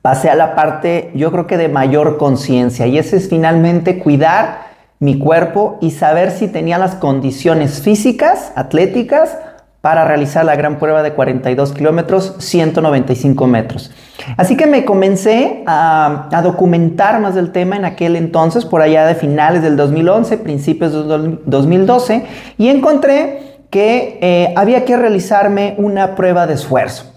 pasé 0.01 0.29
a 0.29 0.35
la 0.35 0.55
parte 0.55 1.11
yo 1.13 1.31
creo 1.31 1.45
que 1.45 1.57
de 1.57 1.67
mayor 1.67 2.17
conciencia 2.17 2.87
y 2.87 2.97
ese 2.97 3.17
es 3.17 3.29
finalmente 3.29 3.99
cuidar 3.99 4.71
mi 4.99 5.19
cuerpo 5.19 5.77
y 5.81 5.91
saber 5.91 6.31
si 6.31 6.47
tenía 6.47 6.77
las 6.77 6.95
condiciones 6.95 7.81
físicas, 7.81 8.51
atléticas, 8.55 9.37
para 9.81 10.05
realizar 10.05 10.45
la 10.45 10.55
gran 10.55 10.77
prueba 10.77 11.01
de 11.01 11.13
42 11.13 11.73
kilómetros, 11.73 12.35
195 12.37 13.47
metros. 13.47 13.91
Así 14.37 14.55
que 14.55 14.67
me 14.67 14.85
comencé 14.85 15.63
a, 15.65 16.29
documentar 16.43 17.19
más 17.19 17.33
del 17.33 17.51
tema 17.51 17.75
en 17.75 17.85
aquel 17.85 18.15
entonces, 18.15 18.63
por 18.65 18.81
allá 18.81 19.07
de 19.07 19.15
finales 19.15 19.63
del 19.63 19.75
2011, 19.75 20.37
principios 20.37 20.93
del 21.07 21.39
2012, 21.45 22.25
y 22.59 22.69
encontré 22.69 23.57
que 23.71 24.19
eh, 24.21 24.53
había 24.55 24.85
que 24.85 24.95
realizarme 24.97 25.75
una 25.77 26.15
prueba 26.15 26.45
de 26.45 26.53
esfuerzo. 26.53 27.11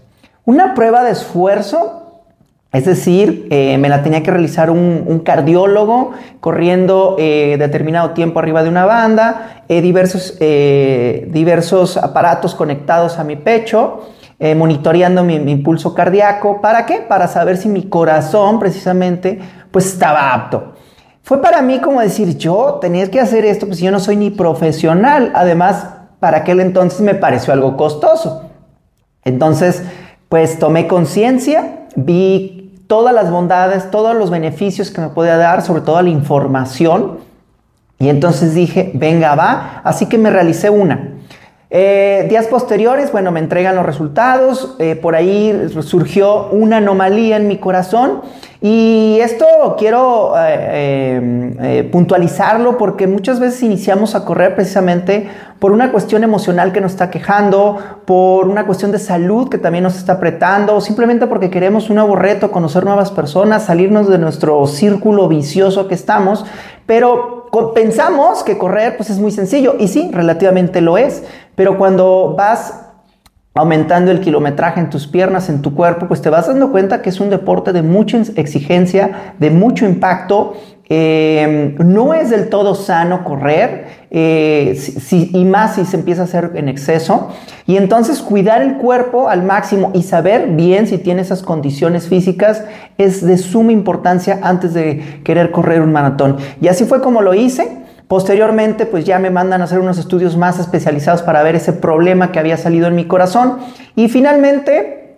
Una 0.47 0.73
prueba 0.73 1.03
de 1.05 1.11
esfuerzo 1.11 2.04
es 2.75 2.87
decir, 2.87 3.47
eh, 3.51 3.79
me 3.79 3.89
la 3.89 4.03
tenía 4.03 4.25
que 4.25 4.33
realizar 4.33 4.69
un, 4.69 5.23
cardiólogo 5.25 6.11
corriendo 6.41 7.15
eh, 7.21 7.55
determinado 7.57 8.11
tiempo 8.11 8.41
arriba 8.41 8.65
de 8.65 8.69
una 8.69 8.85
banda, 8.85 9.63
eh, 9.69 9.81
diversos, 9.81 10.37
diversos 10.39 11.97
aparatos 11.97 12.57
conectados 12.57 13.21
a 13.21 13.25
mi 13.25 13.37
pecho, 13.37 14.11
monitoreando 14.57 15.23
mi, 15.23 15.39
mi, 15.39 15.55
pulso 15.55 15.95
cardíaco. 15.95 16.61
¿Para 16.61 16.85
qué? 16.85 16.97
Para 16.97 17.29
saber 17.29 17.57
si 17.57 17.69
mi 17.69 17.85
corazón 17.85 18.59
precisamente 18.59 19.39
pues 19.71 19.87
estaba 19.87 20.35
apto. 20.35 20.75
Fue 21.23 21.41
para 21.41 21.63
mí 21.63 21.79
como 21.79 22.01
decir, 22.01 22.37
yo 22.37 22.79
tenía 22.81 23.09
que 23.09 23.21
hacer 23.21 23.45
esto, 23.45 23.67
pues 23.67 23.79
yo 23.79 23.93
no 23.93 24.01
soy 24.01 24.17
ni 24.17 24.31
profesional. 24.31 25.31
Además, 25.37 25.87
para 26.19 26.39
aquel 26.39 26.59
entonces 26.59 27.01
me 27.03 27.15
pareció 27.15 27.53
algo 27.53 27.77
costoso. 27.77 28.51
Entonces, 29.25 29.85
pues 30.29 30.59
tomé 30.59 30.89
conciencia, 30.89 31.87
vi 31.97 32.54
todas 32.95 33.13
las 33.13 33.29
bondades, 33.29 33.91
todos 33.91 34.15
los 34.15 34.31
beneficios 34.31 34.93
que 34.93 35.01
me 35.01 35.09
podía 35.09 35.37
dar, 35.37 35.63
sobre 35.63 35.81
todo 35.81 36.01
la 36.01 36.11
información. 36.11 37.19
Y 37.99 38.09
entonces 38.09 38.55
dije, 38.55 38.93
venga, 38.95 39.35
va. 39.35 39.81
Así 39.83 40.07
que 40.07 40.17
me 40.17 40.31
realicé 40.31 40.71
una. 40.71 41.14
Eh, 41.77 42.27
días 42.29 42.47
posteriores, 42.47 43.11
bueno, 43.11 43.33
me 43.33 43.41
entregan 43.41 43.75
los 43.75 43.85
resultados, 43.85 44.77
eh, 44.79 44.95
por 44.95 45.17
ahí 45.17 45.69
surgió 45.81 46.47
una 46.51 46.77
anomalía 46.77 47.37
en 47.37 47.49
mi 47.49 47.59
corazón. 47.59 48.21
Y 48.61 49.19
esto 49.21 49.45
quiero 49.77 50.35
eh, 50.39 51.89
puntualizarlo 51.91 52.79
porque 52.79 53.09
muchas 53.09 53.41
veces 53.41 53.65
iniciamos 53.65 54.15
a 54.15 54.25
correr 54.25 54.55
precisamente 54.55 55.29
por 55.59 55.73
una 55.73 55.91
cuestión 55.91 56.23
emocional 56.23 56.73
que 56.73 56.81
nos 56.81 56.93
está 56.93 57.11
quejando, 57.11 57.79
por 58.05 58.47
una 58.47 58.67
cuestión 58.67 58.93
de 58.93 59.01
salud 59.01 59.49
que 59.49 59.59
también 59.59 59.83
nos 59.83 59.97
está 59.97 60.13
apretando, 60.13 60.77
o 60.77 60.81
simplemente 60.81 61.27
porque 61.27 61.51
queremos 61.51 61.91
un 61.91 61.97
nuevo 61.97 62.15
reto, 62.15 62.53
conocer 62.53 62.85
nuevas 62.85 63.11
personas, 63.11 63.65
salirnos 63.65 64.09
de 64.09 64.19
nuestro 64.19 64.65
círculo 64.69 65.27
vicioso 65.27 65.89
que 65.89 65.95
estamos, 65.95 66.47
pero 66.87 67.44
pensamos 67.75 68.43
que 68.43 68.59
correr 68.59 68.97
pues 68.97 69.11
es 69.11 69.19
muy 69.19 69.31
sencillo 69.31 69.77
y 69.79 69.89
sí, 69.89 70.11
relativamente 70.13 70.81
lo 70.81 70.99
es, 70.99 71.23
pero 71.55 71.79
cuando 71.79 72.35
vas 72.37 72.84
aumentando 73.55 74.11
el 74.11 74.21
kilometraje 74.21 74.81
en 74.81 74.91
tus 74.91 75.07
piernas, 75.07 75.49
en 75.49 75.63
tu 75.63 75.75
cuerpo, 75.75 76.09
pues 76.09 76.21
te 76.21 76.29
vas 76.29 76.49
dando 76.49 76.73
cuenta 76.73 77.03
que 77.03 77.11
es 77.11 77.21
un 77.21 77.31
deporte 77.31 77.73
de 77.73 77.83
mucha 77.83 78.19
exigencia, 78.37 79.35
de 79.39 79.51
mucho 79.51 79.87
impacto 79.87 80.55
eh, 80.91 81.75
no 81.79 82.13
es 82.13 82.29
del 82.29 82.51
todo 82.51 82.75
sano 82.75 83.25
correr 83.25 83.87
eh, 84.11 84.79
y 85.11 85.45
más 85.47 85.77
si 85.77 85.87
se 85.87 85.97
empieza 85.97 86.23
a 86.23 86.25
hacer 86.25 86.53
en 86.57 86.69
exceso. 86.69 87.29
Y 87.67 87.79
entonces 87.79 88.21
cuidar 88.21 88.61
el 88.61 88.77
cuerpo 88.77 89.29
al 89.29 89.45
máximo 89.45 89.93
y 89.95 90.03
saber 90.03 90.49
bien 90.49 90.87
si 90.87 90.99
tiene 90.99 91.23
esas 91.23 91.43
condiciones 91.43 92.09
físicas 92.09 92.65
es 92.99 93.25
de 93.25 93.39
suma 93.39 93.73
importancia 93.73 94.41
antes 94.43 94.75
de 94.75 95.23
querer 95.25 95.51
correr 95.53 95.81
un 95.81 95.93
maratón. 95.93 96.37
Y 96.61 96.69
así 96.69 96.85
fue 96.85 97.01
como 97.01 97.23
lo 97.23 97.33
hice. 97.33 97.84
Posteriormente, 98.09 98.85
pues 98.87 99.05
ya 99.05 99.19
me 99.19 99.31
mandan 99.31 99.63
a 99.63 99.65
hacer 99.65 99.79
unos 99.79 99.99
estudios 99.99 100.37
más 100.37 100.59
especializados 100.59 101.23
para 101.23 101.43
ver 101.43 101.57
ese 101.57 101.73
problema 101.73 102.33
que 102.33 102.39
había 102.39 102.57
salido 102.57 102.87
en 102.87 102.95
mi 102.95 103.07
corazón. 103.07 103.59
Y 103.97 104.09
finalmente, 104.09 105.17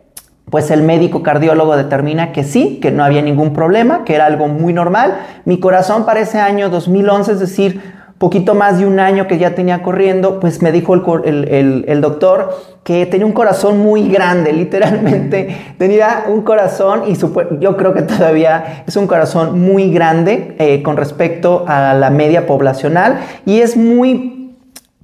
pues 0.51 0.71
el 0.71 0.83
médico 0.83 1.23
cardiólogo 1.25 1.77
determina 1.77 2.31
que 2.31 2.45
sí, 2.45 2.79
que 2.81 2.93
no 2.93 3.03
había 3.03 3.23
ningún 3.23 3.53
problema, 3.53 4.05
que 4.05 4.15
era 4.15 4.27
algo 4.27 4.47
muy 4.47 4.73
normal. 4.73 5.19
Mi 5.45 5.59
corazón 5.59 6.07
para 6.07 6.21
ese 6.21 6.39
año 6.39 6.71
2011, 6.71 7.33
es 7.33 7.41
decir, 7.41 7.96
poquito 8.19 8.55
más 8.55 8.79
de 8.79 8.87
un 8.87 8.99
año 8.99 9.27
que 9.27 9.39
ya 9.39 9.55
tenía 9.55 9.83
corriendo, 9.83 10.41
pues 10.41 10.63
me 10.63 10.73
dijo 10.73 10.95
el, 11.25 12.01
doctor 12.01 12.57
que 12.83 13.05
tenía 13.07 13.27
un 13.27 13.33
corazón 13.33 13.79
muy 13.79 14.09
grande, 14.09 14.53
literalmente 14.53 15.75
tenía 15.79 16.25
un 16.29 16.43
corazón 16.43 17.03
y 17.09 17.17
yo 17.61 17.77
creo 17.77 17.93
que 17.95 18.03
todavía 18.03 18.85
es 18.87 18.97
un 18.97 19.07
corazón 19.07 19.61
muy 19.61 19.93
grande 19.93 20.57
eh, 20.59 20.83
con 20.83 20.97
respecto 20.97 21.65
a 21.67 21.95
la 21.95 22.11
media 22.11 22.47
poblacional 22.47 23.21
y 23.45 23.61
es 23.61 23.77
muy 23.77 24.37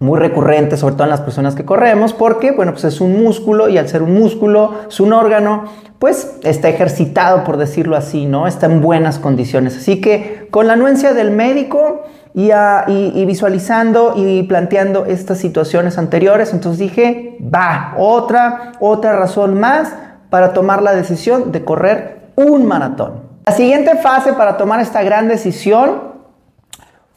muy 0.03 0.19
recurrente, 0.19 0.77
sobre 0.77 0.95
todo 0.95 1.05
en 1.05 1.11
las 1.11 1.21
personas 1.21 1.55
que 1.55 1.65
corremos, 1.65 2.13
porque, 2.13 2.51
bueno, 2.51 2.73
pues 2.73 2.83
es 2.83 3.01
un 3.01 3.23
músculo 3.23 3.69
y 3.69 3.79
al 3.79 3.89
ser 3.89 4.03
un 4.03 4.13
músculo, 4.15 4.75
es 4.89 4.99
un 4.99 5.13
órgano, 5.13 5.67
pues 6.01 6.39
está 6.43 6.69
ejercitado, 6.69 7.45
por 7.45 7.57
decirlo 7.57 7.95
así, 7.95 8.27
¿no? 8.27 8.49
Está 8.49 8.67
en 8.67 8.81
buenas 8.81 9.21
condiciones. 9.21 9.77
Así 9.77 10.01
que 10.01 10.49
con 10.51 10.67
la 10.67 10.73
anuencia 10.73 11.15
del 11.15 11.31
médico 11.31 12.03
y, 12.35 12.51
y 12.51 13.25
visualizando 13.27 14.15
y 14.17 14.43
planteando 14.45 15.05
estas 15.07 15.39
situaciones 15.39 15.99
anteriores, 15.99 16.53
entonces 16.53 16.79
dije, 16.79 17.37
va, 17.43 17.95
otra, 17.99 18.73
otra 18.81 19.13
razón 19.17 19.61
más 19.61 19.95
para 20.31 20.53
tomar 20.53 20.83
la 20.83 20.95
decisión 20.95 21.53
de 21.53 21.65
correr 21.65 22.31
un 22.37 22.67
maratón. 22.67 23.23
La 23.47 23.53
siguiente 23.53 23.97
fase 23.97 24.33
para 24.33 24.57
tomar 24.57 24.81
esta 24.81 25.03
gran 25.03 25.29
decisión 25.29 26.13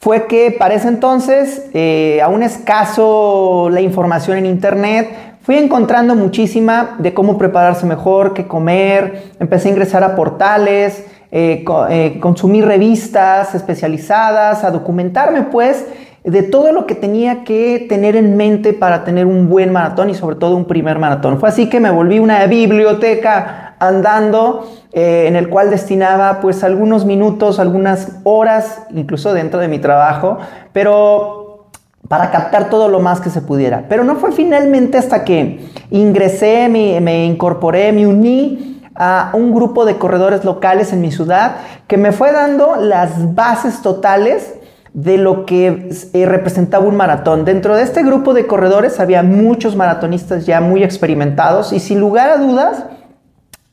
fue 0.00 0.26
que 0.26 0.54
para 0.56 0.74
ese 0.74 0.88
entonces, 0.88 1.66
eh, 1.72 2.20
aún 2.22 2.42
escaso 2.42 3.68
la 3.70 3.80
información 3.80 4.36
en 4.36 4.46
internet, 4.46 5.38
fui 5.42 5.56
encontrando 5.56 6.14
muchísima 6.14 6.96
de 6.98 7.14
cómo 7.14 7.38
prepararse 7.38 7.86
mejor, 7.86 8.34
qué 8.34 8.46
comer, 8.46 9.32
empecé 9.38 9.68
a 9.68 9.70
ingresar 9.70 10.04
a 10.04 10.16
portales, 10.16 11.06
eh, 11.38 11.66
eh, 11.90 12.18
consumir 12.18 12.64
revistas 12.64 13.54
especializadas, 13.54 14.64
a 14.64 14.70
documentarme 14.70 15.42
pues 15.42 15.84
de 16.24 16.42
todo 16.42 16.72
lo 16.72 16.86
que 16.86 16.94
tenía 16.94 17.44
que 17.44 17.84
tener 17.90 18.16
en 18.16 18.38
mente 18.38 18.72
para 18.72 19.04
tener 19.04 19.26
un 19.26 19.50
buen 19.50 19.70
maratón 19.70 20.08
y 20.08 20.14
sobre 20.14 20.36
todo 20.36 20.56
un 20.56 20.64
primer 20.64 20.98
maratón. 20.98 21.38
Fue 21.38 21.50
así 21.50 21.68
que 21.68 21.78
me 21.78 21.90
volví 21.90 22.20
una 22.20 22.46
biblioteca 22.46 23.74
andando, 23.78 24.66
eh, 24.94 25.26
en 25.28 25.36
el 25.36 25.50
cual 25.50 25.68
destinaba 25.68 26.40
pues 26.40 26.64
algunos 26.64 27.04
minutos, 27.04 27.60
algunas 27.60 28.12
horas, 28.24 28.84
incluso 28.94 29.34
dentro 29.34 29.60
de 29.60 29.68
mi 29.68 29.78
trabajo, 29.78 30.38
pero 30.72 31.66
para 32.08 32.30
captar 32.30 32.70
todo 32.70 32.88
lo 32.88 33.00
más 33.00 33.20
que 33.20 33.28
se 33.28 33.42
pudiera. 33.42 33.84
Pero 33.90 34.04
no 34.04 34.16
fue 34.16 34.32
finalmente 34.32 34.96
hasta 34.96 35.22
que 35.22 35.68
ingresé, 35.90 36.70
me, 36.70 36.98
me 37.02 37.26
incorporé, 37.26 37.92
me 37.92 38.06
uní 38.06 38.75
a 38.98 39.30
un 39.32 39.54
grupo 39.54 39.84
de 39.84 39.96
corredores 39.96 40.44
locales 40.44 40.92
en 40.92 41.00
mi 41.00 41.10
ciudad 41.10 41.56
que 41.86 41.96
me 41.96 42.12
fue 42.12 42.32
dando 42.32 42.76
las 42.76 43.34
bases 43.34 43.82
totales 43.82 44.54
de 44.92 45.18
lo 45.18 45.44
que 45.44 45.90
eh, 46.14 46.26
representaba 46.26 46.86
un 46.86 46.96
maratón. 46.96 47.44
Dentro 47.44 47.76
de 47.76 47.82
este 47.82 48.02
grupo 48.02 48.32
de 48.32 48.46
corredores 48.46 48.98
había 48.98 49.22
muchos 49.22 49.76
maratonistas 49.76 50.46
ya 50.46 50.60
muy 50.62 50.82
experimentados 50.82 51.74
y 51.74 51.80
sin 51.80 52.00
lugar 52.00 52.30
a 52.30 52.38
dudas 52.38 52.84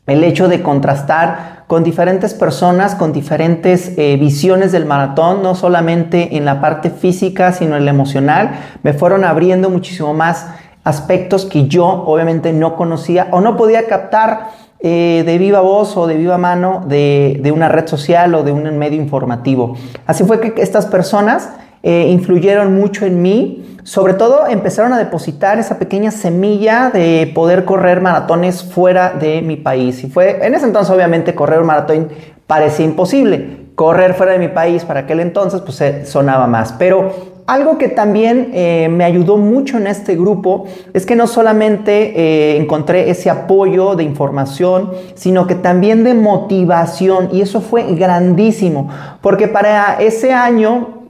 el 0.05 0.23
hecho 0.25 0.49
de 0.49 0.61
contrastar 0.61 1.63
con 1.67 1.83
diferentes 1.83 2.33
personas, 2.33 2.93
con 2.95 3.13
diferentes 3.13 3.97
eh, 3.97 4.17
visiones 4.17 4.73
del 4.73 4.85
maratón, 4.85 5.41
no 5.41 5.55
solamente 5.55 6.35
en 6.35 6.43
la 6.43 6.59
parte 6.59 6.89
física, 6.89 7.53
sino 7.53 7.77
en 7.77 7.85
la 7.85 7.91
emocional, 7.91 8.51
me 8.83 8.91
fueron 8.91 9.23
abriendo 9.23 9.69
muchísimo 9.69 10.13
más 10.13 10.47
aspectos 10.83 11.45
que 11.45 11.67
yo 11.67 11.85
obviamente 11.85 12.53
no 12.53 12.75
conocía 12.75 13.27
o 13.31 13.41
no 13.41 13.55
podía 13.55 13.87
captar 13.87 14.49
eh, 14.85 15.23
de 15.25 15.37
viva 15.37 15.61
voz 15.61 15.95
o 15.95 16.07
de 16.07 16.15
viva 16.15 16.37
mano 16.37 16.83
de, 16.85 17.51
una 17.55 17.69
red 17.69 17.87
social 17.87 18.35
o 18.35 18.43
de 18.43 18.51
un 18.51 18.77
medio 18.77 19.01
informativo. 19.01 19.77
Así 20.05 20.25
fue 20.25 20.41
que 20.41 20.61
estas 20.61 20.85
personas 20.87 21.51
eh, 21.83 22.07
influyeron 22.09 22.75
mucho 22.75 23.05
en 23.05 23.21
mí. 23.21 23.77
Sobre 23.83 24.13
todo 24.13 24.47
empezaron 24.47 24.91
a 24.93 24.97
depositar 24.97 25.57
esa 25.57 25.79
pequeña 25.79 26.11
semilla 26.11 26.89
de 26.89 27.31
poder 27.33 27.63
correr 27.63 28.01
maratones 28.01 28.63
fuera 28.63 29.11
de 29.11 29.41
mi 29.41 29.55
país. 29.55 30.03
Y 30.03 30.09
fue, 30.09 30.45
en 30.45 30.53
ese 30.53 30.65
entonces 30.65 30.93
obviamente 30.93 31.33
correr 31.33 31.59
un 31.61 31.67
maratón 31.67 32.09
parecía 32.45 32.85
imposible. 32.85 33.67
Correr 33.75 34.13
fuera 34.13 34.33
de 34.33 34.39
mi 34.39 34.49
país 34.49 34.83
para 34.83 35.01
aquel 35.01 35.21
entonces 35.21 35.61
pues 35.61 36.09
sonaba 36.09 36.47
más. 36.47 36.73
Pero 36.73 37.32
algo 37.45 37.77
que 37.77 37.89
también 37.89 38.51
eh, 38.53 38.87
me 38.89 39.03
ayudó 39.03 39.37
mucho 39.37 39.77
en 39.77 39.87
este 39.87 40.15
grupo 40.15 40.65
es 40.93 41.05
que 41.05 41.15
no 41.15 41.27
solamente 41.27 42.19
eh, 42.19 42.57
encontré 42.57 43.09
ese 43.09 43.29
apoyo 43.29 43.95
de 43.95 44.03
información, 44.03 44.91
sino 45.15 45.45
que 45.47 45.55
también 45.55 46.03
de 46.03 46.13
motivación 46.13 47.29
y 47.31 47.41
eso 47.41 47.61
fue 47.61 47.93
grandísimo, 47.95 48.89
porque 49.21 49.47
para 49.47 49.95
ese 50.01 50.33
año 50.33 51.03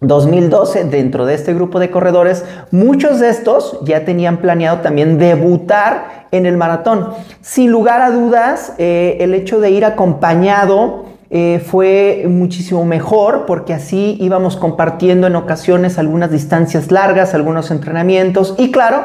2012 0.00 0.84
dentro 0.84 1.24
de 1.24 1.34
este 1.34 1.54
grupo 1.54 1.78
de 1.78 1.90
corredores, 1.90 2.44
muchos 2.70 3.18
de 3.18 3.30
estos 3.30 3.78
ya 3.82 4.04
tenían 4.04 4.38
planeado 4.38 4.80
también 4.80 5.18
debutar 5.18 6.26
en 6.32 6.44
el 6.44 6.56
maratón. 6.56 7.10
Sin 7.40 7.70
lugar 7.70 8.02
a 8.02 8.10
dudas, 8.10 8.74
eh, 8.78 9.16
el 9.20 9.32
hecho 9.32 9.58
de 9.60 9.70
ir 9.70 9.84
acompañado 9.84 11.15
eh, 11.30 11.62
fue 11.64 12.24
muchísimo 12.28 12.84
mejor 12.84 13.44
porque 13.46 13.74
así 13.74 14.16
íbamos 14.20 14.56
compartiendo 14.56 15.26
en 15.26 15.36
ocasiones 15.36 15.98
algunas 15.98 16.30
distancias 16.30 16.90
largas, 16.90 17.34
algunos 17.34 17.70
entrenamientos 17.70 18.54
y 18.58 18.70
claro, 18.70 19.04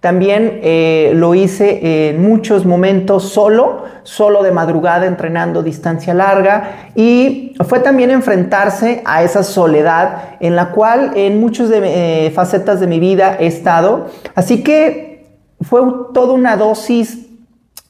también 0.00 0.60
eh, 0.62 1.12
lo 1.16 1.34
hice 1.34 2.10
en 2.10 2.22
muchos 2.22 2.64
momentos 2.64 3.30
solo, 3.30 3.84
solo 4.04 4.44
de 4.44 4.52
madrugada 4.52 5.06
entrenando 5.06 5.64
distancia 5.64 6.14
larga 6.14 6.90
y 6.94 7.54
fue 7.66 7.80
también 7.80 8.10
enfrentarse 8.10 9.02
a 9.04 9.24
esa 9.24 9.42
soledad 9.42 10.36
en 10.38 10.54
la 10.54 10.70
cual 10.70 11.12
en 11.16 11.40
muchas 11.40 11.70
eh, 11.72 12.30
facetas 12.32 12.78
de 12.78 12.86
mi 12.86 13.00
vida 13.00 13.36
he 13.40 13.46
estado. 13.46 14.06
Así 14.36 14.62
que 14.62 15.26
fue 15.60 15.80
toda 16.14 16.34
una 16.34 16.56
dosis 16.56 17.25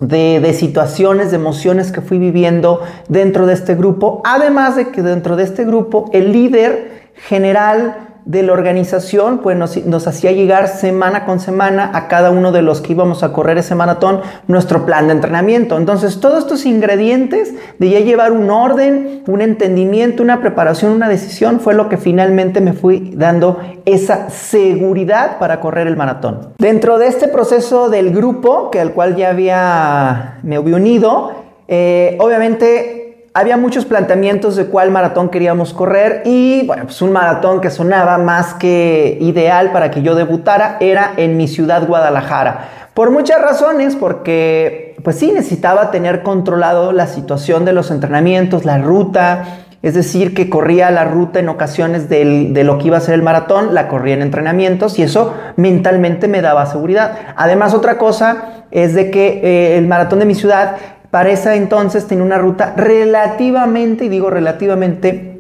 de, 0.01 0.41
de, 0.41 0.53
situaciones, 0.53 1.31
de 1.31 1.37
emociones 1.37 1.93
que 1.93 2.01
fui 2.01 2.19
viviendo 2.19 2.83
dentro 3.09 3.47
de 3.47 3.55
este 3.55 3.75
grupo. 3.75 4.21
Además 4.25 4.77
de 4.77 4.89
que 4.89 5.03
dentro 5.03 5.37
de 5.37 5.45
este 5.45 5.65
grupo 5.65 6.11
el 6.13 6.33
líder 6.33 7.11
general 7.15 8.06
de 8.27 8.43
la 8.43 8.53
organización 8.53 9.39
pues 9.39 9.57
nos, 9.57 10.07
hacía 10.07 10.33
llegar 10.33 10.69
semana 10.69 11.25
con 11.25 11.39
semana 11.39 11.93
a 11.95 12.09
cada 12.09 12.31
uno 12.31 12.51
de 12.51 12.61
los 12.61 12.81
que 12.81 12.93
íbamos 12.93 13.23
a 13.23 13.33
correr 13.33 13.57
ese 13.59 13.77
maratón 13.77 14.21
nuestro 14.49 14.85
plan 14.85 15.07
de 15.07 15.15
entrenamiento. 15.15 15.79
Entonces 15.79 16.21
todos 16.21 16.41
estos 16.41 16.67
ingredientes 16.67 17.55
de 17.79 17.89
ya 17.89 18.01
llevar 18.01 18.33
un 18.33 18.51
orden, 18.51 19.23
un 19.29 19.41
entendimiento, 19.41 20.25
una 20.25 20.41
preparación, 20.41 20.93
una 20.93 21.09
decisión 21.09 21.61
fue 21.61 21.75
lo 21.75 21.89
que 21.89 21.97
finalmente 21.97 22.61
me 22.61 22.73
fui 22.73 23.13
dando 23.15 23.61
esa 23.85 24.29
seguridad 24.29 25.39
para 25.39 25.61
correr 25.61 25.87
el 25.87 25.97
maratón. 25.97 26.55
Dentro 26.59 26.99
de 26.99 27.07
este 27.07 27.29
proceso 27.29 27.89
del 27.89 28.11
grupo, 28.11 28.71
que 28.73 28.81
al 28.81 28.93
cual 28.93 29.15
ya 29.15 29.31
había, 29.31 30.41
me 30.43 30.59
unido, 30.59 31.31
eh, 31.69 32.17
obviamente 32.21 33.06
había 33.37 33.59
muchos 33.59 33.85
planteamientos 33.85 34.57
de 34.57 34.65
cuál 34.65 34.91
maratón 34.91 35.29
queríamos 35.29 35.75
correr 35.75 36.23
y 36.25 36.65
bueno, 36.67 36.85
pues 36.85 37.03
un 37.03 37.13
maratón 37.13 37.61
que 37.61 37.69
sonaba 37.69 38.17
más 38.17 38.55
que 38.55 39.19
ideal 39.21 39.73
para 39.73 39.91
que 39.91 40.01
yo 40.01 40.15
debutara 40.15 40.79
era 40.81 41.13
en 41.19 41.37
mi 41.37 41.47
ciudad 41.47 41.87
Guadalajara. 41.87 42.89
Por 42.95 43.11
muchas 43.11 43.43
razones, 43.43 43.95
porque 43.95 44.97
pues 45.05 45.17
sí 45.17 45.33
necesitaba 45.33 45.91
tener 45.91 46.23
controlado 46.23 46.93
la 46.93 47.07
situación 47.07 47.67
de 47.67 47.75
los 47.75 47.91
entrenamientos, 47.91 48.65
la 48.65 48.79
ruta, 48.79 49.45
es 49.83 49.93
decir, 49.93 50.33
que 50.35 50.49
corría 50.49 50.91
la 50.91 51.05
ruta 51.05 51.39
en 51.39 51.51
ocasiones 51.51 52.09
de 52.09 52.65
lo 52.65 52.79
que 52.79 52.87
iba 52.87 52.97
a 52.97 53.01
ser 53.01 53.17
el 53.17 53.23
maratón, 53.23 53.75
la 53.75 53.87
corría 53.89 54.15
en 54.15 54.23
entrenamientos 54.23 54.99
y 54.99 55.03
eso 55.03 55.35
mentalmente 55.57 56.27
me 56.27 56.41
daba 56.41 56.65
seguridad. 56.65 57.19
Además, 57.37 57.75
otra 57.75 57.99
cosa 57.99 58.65
es 58.71 58.95
de 58.95 59.11
que 59.11 59.41
eh, 59.43 59.79
el 59.79 59.87
maratón 59.87 60.19
de 60.19 60.25
mi 60.25 60.35
ciudad 60.35 60.77
para 61.11 61.31
esa 61.31 61.55
entonces 61.55 62.07
tenía 62.07 62.25
una 62.25 62.39
ruta 62.39 62.75
relativamente, 62.77 64.07
y 64.07 64.09
digo 64.09 64.31
relativamente, 64.31 65.37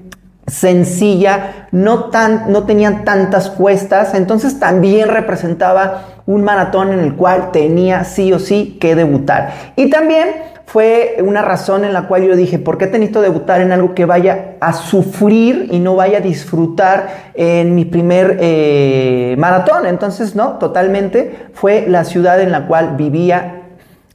sencilla, 0.47 1.69
no, 1.73 2.05
tan, 2.05 2.53
no 2.53 2.65
tantas 3.05 3.51
cuestas, 3.51 4.15
entonces 4.15 4.61
también 4.61 5.09
representaba 5.09 6.05
un 6.27 6.45
maratón 6.45 6.93
en 6.93 7.01
el 7.01 7.15
cual 7.15 7.51
tenía 7.53 8.05
sí 8.05 8.33
o 8.33 8.39
sí 8.39 8.79
que 8.81 8.95
debutar. 8.95 9.53
Y 9.77 9.91
también 9.91 10.29
fue 10.67 11.17
una 11.25 11.43
razón 11.43 11.85
en 11.85 11.93
la 11.93 12.09
cual 12.09 12.25
yo 12.25 12.35
dije, 12.35 12.59
¿por 12.59 12.77
qué 12.77 12.87
necesito 12.87 13.23
debutar 13.23 13.61
en 13.61 13.73
algo 13.73 13.95
que 13.95 14.05
vaya 14.05 14.57
a 14.61 14.73
sufrir 14.73 15.69
y 15.71 15.79
no 15.79 15.95
vaya 15.95 16.19
a 16.19 16.21
disfrutar 16.21 17.33
en 17.35 17.75
mi 17.75 17.85
primer 17.85 18.39
eh, 18.41 19.37
maratón? 19.39 19.87
Entonces, 19.87 20.35
no, 20.35 20.59
totalmente 20.59 21.47
fue 21.55 21.87
la 21.89 22.05
ciudad 22.05 22.41
en 22.41 22.51
la 22.51 22.67
cual 22.67 22.97
vivía 22.97 23.56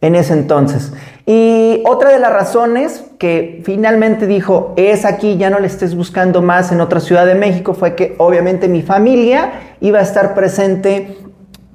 en 0.02 0.16
ese 0.16 0.34
entonces. 0.34 0.92
Y 1.26 1.84
otra 1.86 2.10
de 2.10 2.20
las 2.20 2.34
razones 2.34 3.06
que 3.20 3.62
finalmente 3.64 4.26
dijo, 4.26 4.74
es 4.76 5.06
aquí, 5.06 5.38
ya 5.38 5.50
no 5.50 5.60
le 5.60 5.68
estés 5.68 5.96
buscando 5.96 6.42
más 6.42 6.72
en 6.72 6.82
otra 6.82 7.00
ciudad 7.00 7.26
de 7.26 7.36
México, 7.36 7.76
fue 7.76 7.96
que 7.96 8.16
obviamente 8.18 8.68
mi 8.68 8.82
familia 8.82 9.52
iba 9.80 10.00
a 10.00 10.02
estar 10.02 10.34
presente 10.34 11.18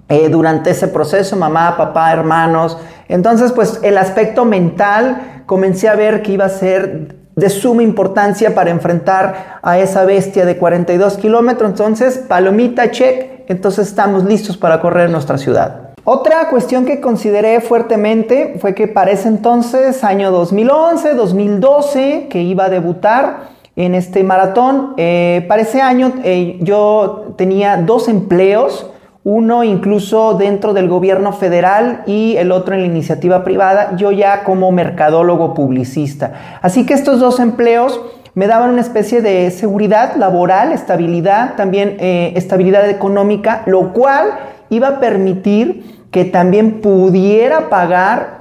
eh, 0.09 0.29
durante 0.29 0.71
ese 0.71 0.89
proceso, 0.89 1.37
mamá, 1.37 1.77
papá, 1.77 2.12
hermanos. 2.12 2.77
Entonces, 3.09 3.53
pues 3.53 3.81
el 3.83 3.97
aspecto 3.97 4.45
mental 4.45 5.43
comencé 5.47 5.89
a 5.89 5.95
ver 5.95 6.23
que 6.23 6.33
iba 6.33 6.45
a 6.45 6.49
ser 6.49 7.17
de 7.37 7.51
suma 7.51 7.83
importancia 7.83 8.55
para 8.55 8.71
enfrentar 8.71 9.61
a 9.62 9.79
esa 9.79 10.05
bestia 10.05 10.45
de 10.45 10.57
42 10.57 11.19
kilómetros. 11.19 11.71
Entonces, 11.71 12.19
palomita, 12.19 12.91
check, 12.91 13.45
entonces 13.47 13.89
estamos 13.89 14.25
listos 14.25 14.57
para 14.57 14.81
correr 14.81 15.11
nuestra 15.11 15.39
ciudad. 15.39 15.86
Otra 16.09 16.49
cuestión 16.51 16.85
que 16.85 17.01
consideré 17.01 17.61
fuertemente 17.61 18.59
fue 18.61 18.77
que 18.77 18.87
para 18.87 19.11
ese 19.11 19.27
entonces, 19.27 20.05
año 20.05 20.31
2011, 20.31 21.14
2012, 21.14 22.29
que 22.31 22.42
iba 22.42 22.66
a 22.66 22.69
debutar 22.69 23.49
en 23.75 23.97
este 23.97 24.23
maratón, 24.23 24.95
eh, 24.99 25.45
para 25.49 25.62
ese 25.62 25.81
año 25.81 26.12
eh, 26.23 26.59
yo 26.61 27.35
tenía 27.37 27.79
dos 27.79 28.07
empleos, 28.07 28.88
uno 29.25 29.64
incluso 29.64 30.35
dentro 30.35 30.75
del 30.75 30.88
gobierno 30.88 31.33
federal 31.33 32.05
y 32.07 32.37
el 32.37 32.53
otro 32.53 32.77
en 32.77 32.83
la 32.83 32.87
iniciativa 32.87 33.42
privada, 33.42 33.97
yo 33.97 34.12
ya 34.12 34.45
como 34.45 34.71
mercadólogo 34.71 35.55
publicista. 35.55 36.59
Así 36.62 36.87
que 36.87 36.95
estos 36.95 37.19
dos 37.19 37.40
empleos 37.40 38.01
me 38.35 38.47
daban 38.47 38.71
una 38.71 38.83
especie 38.83 39.23
de 39.23 39.51
seguridad 39.51 40.14
laboral, 40.14 40.71
estabilidad, 40.71 41.57
también 41.57 41.97
eh, 41.99 42.33
estabilidad 42.37 42.88
económica, 42.88 43.64
lo 43.66 43.92
cual 43.92 44.27
iba 44.71 44.88
a 44.88 45.01
permitir 45.01 45.96
que 46.11 46.25
también 46.25 46.81
pudiera 46.81 47.69
pagar 47.69 48.38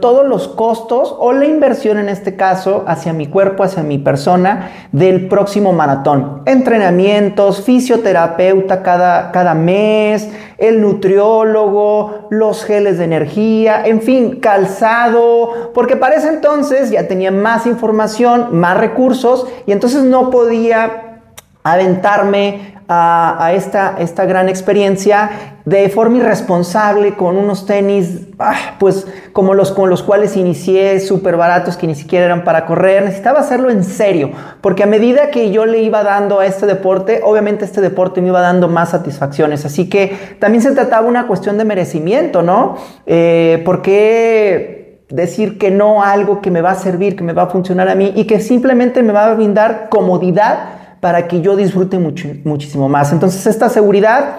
todos 0.00 0.26
los 0.26 0.48
costos 0.48 1.14
o 1.18 1.32
la 1.32 1.46
inversión 1.46 1.98
en 1.98 2.08
este 2.08 2.36
caso 2.36 2.84
hacia 2.86 3.12
mi 3.12 3.28
cuerpo, 3.28 3.62
hacia 3.62 3.82
mi 3.82 3.98
persona 3.98 4.70
del 4.92 5.28
próximo 5.28 5.72
maratón. 5.72 6.42
Entrenamientos, 6.44 7.62
fisioterapeuta 7.62 8.82
cada, 8.82 9.32
cada 9.32 9.54
mes, 9.54 10.28
el 10.58 10.82
nutriólogo, 10.82 12.28
los 12.30 12.64
geles 12.64 12.98
de 12.98 13.04
energía, 13.04 13.86
en 13.86 14.02
fin, 14.02 14.40
calzado, 14.40 15.72
porque 15.72 15.96
para 15.96 16.16
ese 16.16 16.28
entonces 16.28 16.90
ya 16.90 17.08
tenía 17.08 17.30
más 17.30 17.66
información, 17.66 18.48
más 18.58 18.76
recursos 18.76 19.46
y 19.66 19.72
entonces 19.72 20.02
no 20.02 20.30
podía 20.30 21.20
aventarme 21.62 22.73
a, 22.88 23.52
esta, 23.54 23.96
esta, 23.98 24.26
gran 24.26 24.48
experiencia 24.48 25.30
de 25.64 25.88
forma 25.88 26.18
irresponsable 26.18 27.14
con 27.14 27.36
unos 27.36 27.64
tenis, 27.64 28.28
ah, 28.38 28.76
pues 28.78 29.06
como 29.32 29.54
los 29.54 29.72
con 29.72 29.88
los 29.88 30.02
cuales 30.02 30.36
inicié, 30.36 31.00
súper 31.00 31.36
baratos 31.36 31.76
que 31.78 31.86
ni 31.86 31.94
siquiera 31.94 32.26
eran 32.26 32.44
para 32.44 32.66
correr. 32.66 33.04
Necesitaba 33.04 33.40
hacerlo 33.40 33.70
en 33.70 33.84
serio, 33.84 34.32
porque 34.60 34.82
a 34.82 34.86
medida 34.86 35.30
que 35.30 35.50
yo 35.50 35.64
le 35.64 35.82
iba 35.82 36.02
dando 36.02 36.40
a 36.40 36.46
este 36.46 36.66
deporte, 36.66 37.20
obviamente 37.24 37.64
este 37.64 37.80
deporte 37.80 38.20
me 38.20 38.28
iba 38.28 38.40
dando 38.40 38.68
más 38.68 38.90
satisfacciones. 38.90 39.64
Así 39.64 39.88
que 39.88 40.36
también 40.38 40.62
se 40.62 40.72
trataba 40.72 41.06
una 41.06 41.26
cuestión 41.26 41.56
de 41.56 41.64
merecimiento, 41.64 42.42
¿no? 42.42 42.76
Eh, 43.06 43.62
porque 43.64 44.84
decir 45.08 45.58
que 45.58 45.70
no 45.70 46.02
algo 46.02 46.40
que 46.42 46.50
me 46.50 46.60
va 46.60 46.72
a 46.72 46.74
servir, 46.74 47.16
que 47.16 47.24
me 47.24 47.32
va 47.32 47.44
a 47.44 47.46
funcionar 47.46 47.88
a 47.88 47.94
mí 47.94 48.12
y 48.14 48.24
que 48.24 48.40
simplemente 48.40 49.02
me 49.02 49.12
va 49.12 49.26
a 49.26 49.34
brindar 49.34 49.88
comodidad 49.88 50.83
para 51.04 51.28
que 51.28 51.40
yo 51.42 51.54
disfrute 51.54 51.98
mucho, 51.98 52.30
muchísimo 52.44 52.88
más. 52.88 53.12
Entonces 53.12 53.46
esta 53.46 53.68
seguridad 53.68 54.36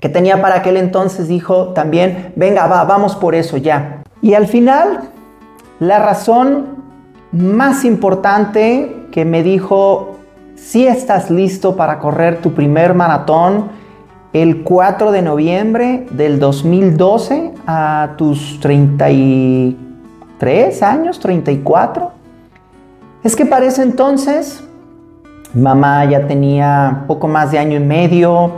que 0.00 0.08
tenía 0.08 0.42
para 0.42 0.56
aquel 0.56 0.78
entonces 0.78 1.28
dijo 1.28 1.68
también, 1.74 2.32
venga, 2.34 2.66
va, 2.66 2.82
vamos 2.82 3.14
por 3.14 3.36
eso 3.36 3.56
ya. 3.56 4.02
Y 4.20 4.34
al 4.34 4.48
final, 4.48 5.02
la 5.78 6.00
razón 6.00 6.82
más 7.30 7.84
importante 7.84 9.06
que 9.12 9.24
me 9.24 9.44
dijo, 9.44 10.16
si 10.56 10.88
estás 10.88 11.30
listo 11.30 11.76
para 11.76 12.00
correr 12.00 12.40
tu 12.40 12.52
primer 12.52 12.92
maratón 12.92 13.68
el 14.32 14.64
4 14.64 15.12
de 15.12 15.22
noviembre 15.22 16.08
del 16.10 16.40
2012 16.40 17.52
a 17.64 18.14
tus 18.18 18.58
33 18.58 20.82
años, 20.82 21.20
34, 21.20 22.10
es 23.22 23.36
que 23.36 23.46
para 23.46 23.66
ese 23.66 23.84
entonces 23.84 24.65
Mamá 25.56 26.04
ya 26.04 26.26
tenía 26.26 27.04
poco 27.06 27.28
más 27.28 27.50
de 27.50 27.58
año 27.58 27.78
y 27.78 27.80
medio 27.80 28.50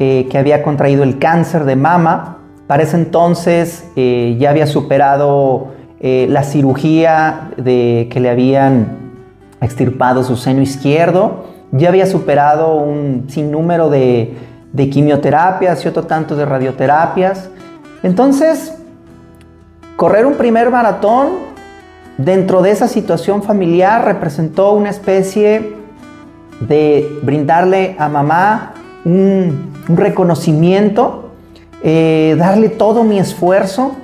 eh, 0.00 0.26
que 0.28 0.36
había 0.36 0.64
contraído 0.64 1.04
el 1.04 1.20
cáncer 1.20 1.64
de 1.64 1.76
mama. 1.76 2.38
Para 2.66 2.82
ese 2.82 2.96
entonces 2.96 3.88
eh, 3.94 4.36
ya 4.40 4.50
había 4.50 4.66
superado 4.66 5.68
eh, 6.00 6.26
la 6.28 6.42
cirugía 6.42 7.50
de 7.56 8.08
que 8.10 8.18
le 8.18 8.30
habían 8.30 8.88
extirpado 9.60 10.24
su 10.24 10.36
seno 10.36 10.60
izquierdo. 10.60 11.44
Ya 11.70 11.90
había 11.90 12.06
superado 12.06 12.74
un 12.78 13.26
sinnúmero 13.28 13.88
de, 13.88 14.36
de 14.72 14.90
quimioterapias 14.90 15.84
y 15.84 15.88
otro 15.88 16.02
tanto 16.02 16.34
de 16.34 16.46
radioterapias. 16.46 17.48
Entonces, 18.02 18.74
correr 19.94 20.26
un 20.26 20.34
primer 20.34 20.68
maratón 20.70 21.28
dentro 22.18 22.60
de 22.60 22.72
esa 22.72 22.88
situación 22.88 23.44
familiar 23.44 24.04
representó 24.04 24.72
una 24.72 24.90
especie 24.90 25.83
de 26.60 27.18
brindarle 27.22 27.96
a 27.98 28.08
mamá 28.08 28.74
un, 29.04 29.72
reconocimiento, 29.88 31.30
eh, 31.82 32.36
darle 32.38 32.70
todo 32.70 33.04
mi 33.04 33.18
esfuerzo. 33.18 33.96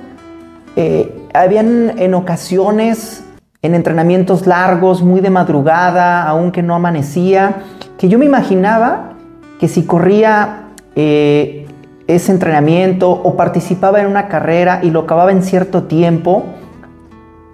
Eh, 0.75 1.27
habían 1.33 1.97
en 1.97 2.13
ocasiones, 2.13 3.23
en 3.61 3.73
entrenamientos 3.73 4.45
largos, 4.45 5.01
muy 5.01 5.21
de 5.21 5.29
madrugada, 5.29 6.27
aunque 6.27 6.61
no 6.61 6.75
amanecía, 6.75 7.63
que 7.97 8.09
yo 8.09 8.19
me 8.19 8.25
imaginaba 8.25 9.13
que 9.59 9.67
si 9.67 9.85
corría 9.85 10.69
eh, 10.95 11.67
ese 12.07 12.31
entrenamiento 12.31 13.09
o 13.09 13.35
participaba 13.35 14.01
en 14.01 14.07
una 14.07 14.27
carrera 14.27 14.79
y 14.83 14.91
lo 14.91 15.01
acababa 15.01 15.31
en 15.31 15.43
cierto 15.43 15.83
tiempo, 15.83 16.45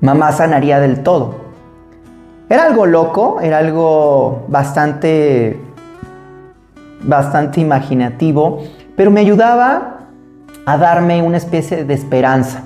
mamá 0.01 0.31
sanaría 0.31 0.79
del 0.79 1.03
todo. 1.03 1.46
Era 2.49 2.63
algo 2.63 2.85
loco, 2.85 3.39
era 3.41 3.57
algo 3.57 4.45
bastante, 4.47 5.59
bastante 7.01 7.59
imaginativo, 7.59 8.63
pero 8.95 9.11
me 9.11 9.19
ayudaba 9.19 9.97
a 10.65 10.77
darme 10.77 11.21
una 11.21 11.35
especie 11.35 11.83
de 11.83 11.93
esperanza. 11.93 12.63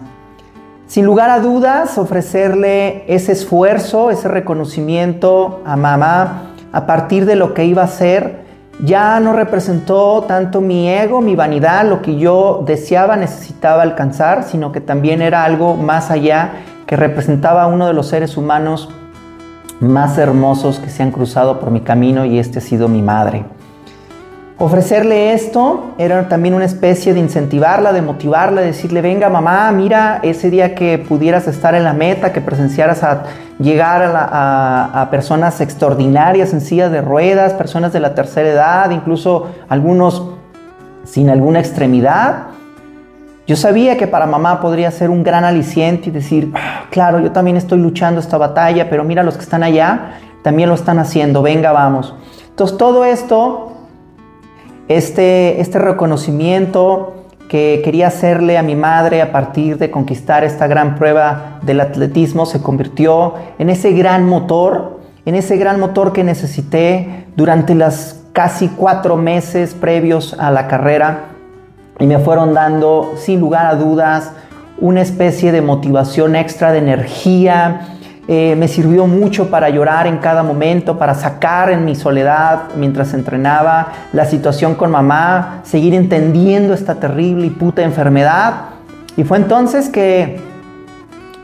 Sin 0.85 1.05
lugar 1.05 1.31
a 1.31 1.39
dudas, 1.39 1.97
ofrecerle 1.97 3.05
ese 3.11 3.31
esfuerzo, 3.31 4.11
ese 4.11 4.27
reconocimiento 4.27 5.61
a 5.65 5.75
mamá 5.75 6.51
a 6.71 6.85
partir 6.85 7.25
de 7.25 7.35
lo 7.35 7.55
que 7.55 7.65
iba 7.65 7.81
a 7.81 7.87
ser, 7.87 8.41
ya 8.83 9.19
no 9.19 9.33
representó 9.33 10.25
tanto 10.27 10.61
mi 10.61 10.89
ego, 10.89 11.21
mi 11.21 11.35
vanidad, 11.35 11.85
lo 11.85 12.03
que 12.03 12.17
yo 12.17 12.63
deseaba, 12.67 13.15
necesitaba 13.15 13.81
alcanzar, 13.81 14.43
sino 14.43 14.71
que 14.71 14.79
también 14.79 15.23
era 15.23 15.43
algo 15.43 15.75
más 15.75 16.11
allá 16.11 16.51
que 16.85 16.95
representaba 16.95 17.63
a 17.63 17.67
uno 17.67 17.87
de 17.87 17.93
los 17.93 18.07
seres 18.07 18.37
humanos 18.37 18.89
más 19.81 20.17
hermosos 20.17 20.79
que 20.79 20.89
se 20.89 21.03
han 21.03 21.11
cruzado 21.11 21.59
por 21.59 21.71
mi 21.71 21.81
camino 21.81 22.23
y 22.23 22.39
este 22.39 22.59
ha 22.59 22.61
sido 22.61 22.87
mi 22.87 23.01
madre. 23.01 23.43
Ofrecerle 24.57 25.33
esto 25.33 25.95
era 25.97 26.29
también 26.29 26.53
una 26.53 26.65
especie 26.65 27.15
de 27.15 27.19
incentivarla, 27.19 27.91
de 27.93 28.03
motivarla, 28.03 28.61
de 28.61 28.67
decirle, 28.67 29.01
venga 29.01 29.27
mamá, 29.27 29.71
mira, 29.71 30.19
ese 30.21 30.51
día 30.51 30.75
que 30.75 30.99
pudieras 30.99 31.47
estar 31.47 31.73
en 31.73 31.83
la 31.83 31.93
meta, 31.93 32.31
que 32.31 32.41
presenciaras 32.41 33.03
a 33.03 33.23
llegar 33.57 34.03
a, 34.03 35.01
a 35.01 35.09
personas 35.09 35.59
extraordinarias 35.61 36.53
en 36.53 36.61
silla 36.61 36.89
de 36.89 37.01
ruedas, 37.01 37.53
personas 37.53 37.91
de 37.91 38.01
la 38.01 38.13
tercera 38.13 38.49
edad, 38.49 38.91
incluso 38.91 39.47
algunos 39.67 40.27
sin 41.05 41.31
alguna 41.31 41.59
extremidad, 41.59 42.50
yo 43.51 43.57
sabía 43.57 43.97
que 43.97 44.07
para 44.07 44.27
mamá 44.27 44.61
podría 44.61 44.89
ser 44.91 45.09
un 45.09 45.23
gran 45.23 45.43
aliciente 45.43 46.07
y 46.07 46.11
decir, 46.13 46.53
ah, 46.55 46.85
claro, 46.89 47.19
yo 47.19 47.33
también 47.33 47.57
estoy 47.57 47.79
luchando 47.79 48.21
esta 48.21 48.37
batalla, 48.37 48.89
pero 48.89 49.03
mira 49.03 49.23
los 49.23 49.35
que 49.35 49.43
están 49.43 49.61
allá, 49.61 50.13
también 50.41 50.69
lo 50.69 50.75
están 50.75 50.99
haciendo, 50.99 51.41
venga, 51.41 51.73
vamos. 51.73 52.15
Entonces 52.47 52.77
todo 52.77 53.03
esto, 53.03 53.73
este, 54.87 55.59
este 55.59 55.79
reconocimiento 55.79 57.25
que 57.49 57.81
quería 57.83 58.07
hacerle 58.07 58.57
a 58.57 58.63
mi 58.63 58.77
madre 58.77 59.21
a 59.21 59.33
partir 59.33 59.77
de 59.77 59.91
conquistar 59.91 60.45
esta 60.45 60.67
gran 60.67 60.95
prueba 60.95 61.59
del 61.61 61.81
atletismo 61.81 62.45
se 62.45 62.61
convirtió 62.61 63.33
en 63.59 63.69
ese 63.69 63.91
gran 63.91 64.29
motor, 64.29 65.01
en 65.25 65.35
ese 65.35 65.57
gran 65.57 65.77
motor 65.77 66.13
que 66.13 66.23
necesité 66.23 67.25
durante 67.35 67.75
las 67.75 68.23
casi 68.31 68.69
cuatro 68.69 69.17
meses 69.17 69.73
previos 69.73 70.37
a 70.39 70.51
la 70.51 70.69
carrera 70.69 71.31
y 72.01 72.07
me 72.07 72.17
fueron 72.17 72.55
dando, 72.55 73.13
sin 73.15 73.39
lugar 73.39 73.67
a 73.67 73.75
dudas, 73.75 74.31
una 74.79 75.01
especie 75.01 75.51
de 75.51 75.61
motivación 75.61 76.35
extra, 76.35 76.71
de 76.71 76.79
energía. 76.79 77.81
Eh, 78.27 78.55
me 78.57 78.67
sirvió 78.67 79.05
mucho 79.05 79.51
para 79.51 79.69
llorar 79.69 80.07
en 80.07 80.17
cada 80.17 80.41
momento, 80.41 80.97
para 80.97 81.13
sacar 81.13 81.69
en 81.69 81.85
mi 81.85 81.95
soledad 81.95 82.69
mientras 82.75 83.13
entrenaba 83.13 83.89
la 84.13 84.25
situación 84.25 84.73
con 84.73 84.89
mamá, 84.89 85.59
seguir 85.61 85.93
entendiendo 85.93 86.73
esta 86.73 86.95
terrible 86.95 87.45
y 87.45 87.49
puta 87.51 87.83
enfermedad. 87.83 88.53
Y 89.15 89.23
fue 89.23 89.37
entonces 89.37 89.87
que 89.87 90.41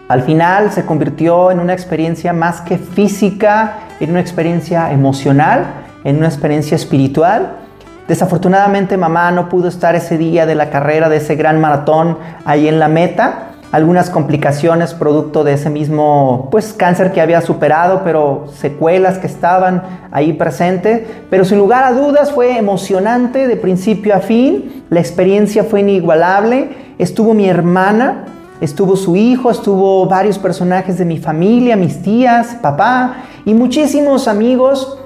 al 0.08 0.24
final 0.24 0.72
se 0.72 0.86
convirtió 0.86 1.52
en 1.52 1.60
una 1.60 1.74
experiencia 1.74 2.34
más 2.34 2.62
que 2.62 2.80
física, 2.80 3.76
en 4.00 4.10
una 4.10 4.22
experiencia 4.22 4.92
emocional, 4.92 5.66
en 6.04 6.18
una 6.18 6.28
experiencia 6.28 6.74
espiritual 6.74 7.67
Desafortunadamente 8.08 8.96
mamá 8.96 9.32
no 9.32 9.50
pudo 9.50 9.68
estar 9.68 9.96
ese 9.96 10.18
día 10.18 10.46
de 10.46 10.56
la 10.56 10.70
carrera, 10.70 11.10
de 11.10 11.18
ese 11.18 11.36
gran 11.36 11.60
maratón 11.60 12.18
ahí 12.46 12.68
en 12.68 12.80
la 12.80 12.88
meta. 12.88 13.50
Algunas 13.70 14.10
complicaciones 14.10 14.94
producto 14.94 15.44
de 15.44 15.54
ese 15.54 15.70
mismo 15.70 16.48
pues 16.50 16.72
cáncer 16.72 17.12
que 17.12 17.20
había 17.20 17.42
superado, 17.42 18.02
pero 18.06 18.46
secuelas 18.56 19.18
que 19.18 19.28
estaban 19.28 19.84
ahí 20.12 20.32
presentes. 20.32 21.06
Pero 21.30 21.44
sin 21.44 21.58
lugar 21.58 21.84
a 21.84 21.92
dudas 21.92 22.32
fue 22.32 22.58
emocionante 22.58 23.46
de 23.46 23.58
principio 23.58 24.16
a 24.16 24.20
fin. 24.20 24.86
La 24.90 25.02
experiencia 25.02 25.66
fue 25.66 25.82
inigualable. 25.82 26.94
Estuvo 26.98 27.34
mi 27.34 27.50
hermana, 27.50 28.24
estuvo 28.62 28.96
su 28.96 29.18
hijo, 29.18 29.52
estuvo 29.52 30.06
varios 30.06 30.40
personajes 30.40 30.98
de 30.98 31.04
mi 31.04 31.18
familia, 31.18 31.76
mis 31.76 32.02
tías, 32.02 32.56
papá 32.62 33.18
y 33.44 33.54
muchísimos 33.54 34.30
amigos 34.30 34.98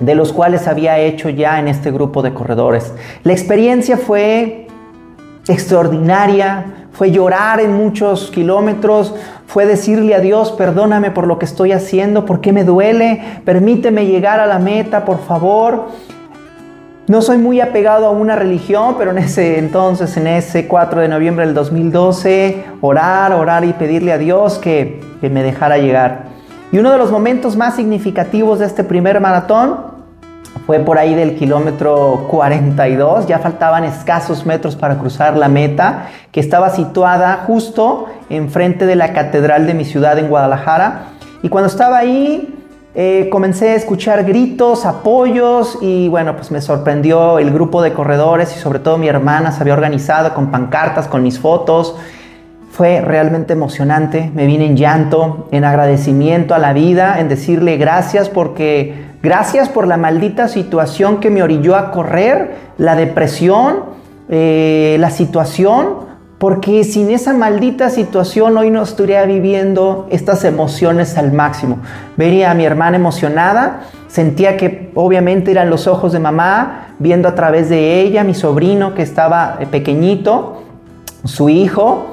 de 0.00 0.14
los 0.14 0.32
cuales 0.32 0.66
había 0.66 0.98
hecho 0.98 1.28
ya 1.28 1.58
en 1.60 1.68
este 1.68 1.90
grupo 1.90 2.22
de 2.22 2.34
corredores. 2.34 2.92
La 3.22 3.32
experiencia 3.32 3.96
fue 3.96 4.66
extraordinaria, 5.48 6.86
fue 6.92 7.10
llorar 7.10 7.60
en 7.60 7.74
muchos 7.74 8.30
kilómetros, 8.30 9.14
fue 9.46 9.66
decirle 9.66 10.14
a 10.14 10.20
Dios, 10.20 10.52
perdóname 10.52 11.10
por 11.10 11.26
lo 11.26 11.38
que 11.38 11.44
estoy 11.44 11.72
haciendo, 11.72 12.24
por 12.24 12.40
qué 12.40 12.52
me 12.52 12.64
duele, 12.64 13.22
permíteme 13.44 14.06
llegar 14.06 14.40
a 14.40 14.46
la 14.46 14.58
meta, 14.58 15.04
por 15.04 15.20
favor. 15.20 15.88
No 17.06 17.20
soy 17.20 17.36
muy 17.36 17.60
apegado 17.60 18.06
a 18.06 18.10
una 18.10 18.34
religión, 18.34 18.94
pero 18.96 19.10
en 19.10 19.18
ese 19.18 19.58
entonces, 19.58 20.16
en 20.16 20.26
ese 20.26 20.66
4 20.66 21.02
de 21.02 21.08
noviembre 21.08 21.44
del 21.44 21.54
2012, 21.54 22.64
orar, 22.80 23.32
orar 23.34 23.64
y 23.64 23.74
pedirle 23.74 24.12
a 24.12 24.18
Dios 24.18 24.58
que, 24.58 25.00
que 25.20 25.28
me 25.28 25.42
dejara 25.42 25.76
llegar. 25.76 26.33
Y 26.74 26.78
uno 26.78 26.90
de 26.90 26.98
los 26.98 27.12
momentos 27.12 27.54
más 27.54 27.76
significativos 27.76 28.58
de 28.58 28.66
este 28.66 28.82
primer 28.82 29.20
maratón 29.20 29.76
fue 30.66 30.80
por 30.80 30.98
ahí 30.98 31.14
del 31.14 31.36
kilómetro 31.36 32.26
42, 32.28 33.28
ya 33.28 33.38
faltaban 33.38 33.84
escasos 33.84 34.44
metros 34.44 34.74
para 34.74 34.98
cruzar 34.98 35.36
la 35.36 35.48
meta, 35.48 36.08
que 36.32 36.40
estaba 36.40 36.70
situada 36.70 37.44
justo 37.46 38.06
enfrente 38.28 38.86
de 38.86 38.96
la 38.96 39.12
catedral 39.12 39.68
de 39.68 39.74
mi 39.74 39.84
ciudad 39.84 40.18
en 40.18 40.26
Guadalajara. 40.26 41.10
Y 41.44 41.48
cuando 41.48 41.68
estaba 41.68 41.96
ahí, 41.96 42.52
eh, 42.96 43.28
comencé 43.30 43.70
a 43.70 43.74
escuchar 43.76 44.24
gritos, 44.24 44.84
apoyos 44.84 45.78
y 45.80 46.08
bueno, 46.08 46.34
pues 46.34 46.50
me 46.50 46.60
sorprendió 46.60 47.38
el 47.38 47.52
grupo 47.52 47.82
de 47.82 47.92
corredores 47.92 48.52
y 48.56 48.58
sobre 48.58 48.80
todo 48.80 48.98
mi 48.98 49.06
hermana 49.06 49.52
se 49.52 49.60
había 49.60 49.74
organizado 49.74 50.34
con 50.34 50.50
pancartas, 50.50 51.06
con 51.06 51.22
mis 51.22 51.38
fotos 51.38 51.94
fue 52.74 53.00
realmente 53.00 53.52
emocionante, 53.52 54.32
me 54.34 54.46
vine 54.46 54.66
en 54.66 54.76
llanto, 54.76 55.46
en 55.52 55.62
agradecimiento 55.62 56.56
a 56.56 56.58
la 56.58 56.72
vida, 56.72 57.20
en 57.20 57.28
decirle 57.28 57.76
gracias 57.76 58.28
porque 58.28 59.12
gracias 59.22 59.68
por 59.68 59.86
la 59.86 59.96
maldita 59.96 60.48
situación 60.48 61.20
que 61.20 61.30
me 61.30 61.44
orilló 61.44 61.76
a 61.76 61.92
correr, 61.92 62.56
la 62.76 62.96
depresión, 62.96 63.84
eh, 64.28 64.96
la 64.98 65.10
situación, 65.10 65.98
porque 66.38 66.82
sin 66.82 67.12
esa 67.12 67.32
maldita 67.32 67.90
situación 67.90 68.58
hoy 68.58 68.72
no 68.72 68.82
estaría 68.82 69.24
viviendo 69.24 70.08
estas 70.10 70.42
emociones 70.42 71.16
al 71.16 71.32
máximo. 71.32 71.78
Vería 72.16 72.50
a 72.50 72.54
mi 72.54 72.64
hermana 72.64 72.96
emocionada, 72.96 73.82
sentía 74.08 74.56
que 74.56 74.90
obviamente 74.96 75.52
eran 75.52 75.70
los 75.70 75.86
ojos 75.86 76.12
de 76.12 76.18
mamá, 76.18 76.88
viendo 76.98 77.28
a 77.28 77.36
través 77.36 77.68
de 77.68 78.00
ella, 78.00 78.24
mi 78.24 78.34
sobrino 78.34 78.96
que 78.96 79.02
estaba 79.02 79.58
eh, 79.60 79.66
pequeñito, 79.66 80.64
su 81.24 81.48
hijo, 81.48 82.08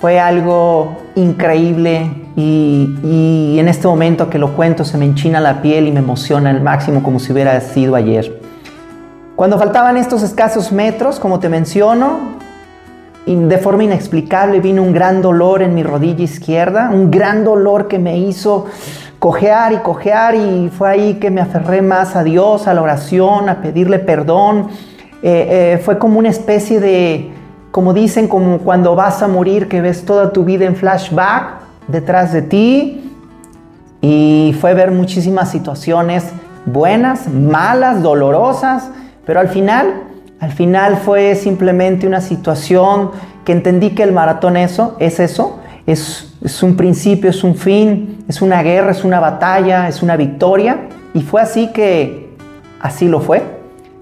fue 0.00 0.20
algo 0.20 0.96
increíble 1.16 2.10
y, 2.36 3.56
en 3.58 3.66
este 3.66 3.88
momento 3.88 4.30
que 4.30 4.38
lo 4.38 4.54
cuento 4.54 4.84
se 4.84 4.96
me 4.96 5.04
enchina 5.04 5.40
la 5.40 5.60
piel 5.60 5.88
y 5.88 5.92
me 5.92 5.98
emociona 5.98 6.50
al 6.50 6.62
máximo 6.62 7.02
como 7.02 7.18
si 7.18 7.32
hubiera 7.32 7.60
sido 7.60 7.96
ayer. 7.96 8.40
Cuando 9.34 9.58
faltaban 9.58 9.96
estos 9.96 10.22
escasos 10.22 10.70
metros, 10.70 11.18
como 11.18 11.40
te 11.40 11.48
menciono, 11.48 12.38
de 13.26 13.58
forma 13.58 13.84
inexplicable 13.84 14.60
vino 14.60 14.82
un 14.82 14.92
gran 14.92 15.20
dolor 15.20 15.62
en 15.62 15.74
mi 15.74 15.82
rodilla 15.82 16.24
izquierda, 16.24 16.90
un 16.92 17.10
gran 17.10 17.44
dolor 17.44 17.88
que 17.88 17.98
me 17.98 18.18
hizo 18.18 18.66
cojear 19.18 19.72
y 19.72 19.78
cojear 19.78 20.34
y 20.36 20.70
fue 20.70 20.88
ahí 20.88 21.14
que 21.14 21.30
me 21.30 21.40
aferré 21.40 21.82
más 21.82 22.14
a 22.14 22.22
Dios, 22.22 22.68
a 22.68 22.74
la 22.74 22.82
oración, 22.82 23.48
a 23.48 23.60
pedirle 23.60 23.98
perdón. 23.98 24.68
Eh, 25.22 25.74
eh, 25.74 25.78
fue 25.84 25.98
como 25.98 26.20
una 26.20 26.28
especie 26.28 26.78
de, 26.78 27.30
como 27.78 27.94
dicen, 27.94 28.26
como 28.26 28.58
cuando 28.58 28.96
vas 28.96 29.22
a 29.22 29.28
morir, 29.28 29.68
que 29.68 29.80
ves 29.80 30.04
toda 30.04 30.32
tu 30.32 30.42
vida 30.42 30.64
en 30.64 30.74
flashback 30.74 31.60
detrás 31.86 32.32
de 32.32 32.42
ti. 32.42 33.08
Y 34.00 34.56
fue 34.60 34.74
ver 34.74 34.90
muchísimas 34.90 35.52
situaciones 35.52 36.24
buenas, 36.66 37.28
malas, 37.28 38.02
dolorosas, 38.02 38.90
pero 39.24 39.38
al 39.38 39.46
final, 39.46 39.94
al 40.40 40.50
final 40.50 40.96
fue 40.96 41.36
simplemente 41.36 42.04
una 42.08 42.20
situación 42.20 43.12
que 43.44 43.52
entendí 43.52 43.90
que 43.90 44.02
el 44.02 44.10
maratón 44.10 44.56
eso, 44.56 44.96
es 44.98 45.20
eso, 45.20 45.60
es, 45.86 46.34
es 46.42 46.60
un 46.64 46.76
principio, 46.76 47.30
es 47.30 47.44
un 47.44 47.54
fin, 47.54 48.24
es 48.26 48.42
una 48.42 48.60
guerra, 48.64 48.90
es 48.90 49.04
una 49.04 49.20
batalla, 49.20 49.86
es 49.86 50.02
una 50.02 50.16
victoria. 50.16 50.88
Y 51.14 51.22
fue 51.22 51.42
así 51.42 51.68
que 51.68 52.34
así 52.80 53.06
lo 53.06 53.20
fue. 53.20 53.57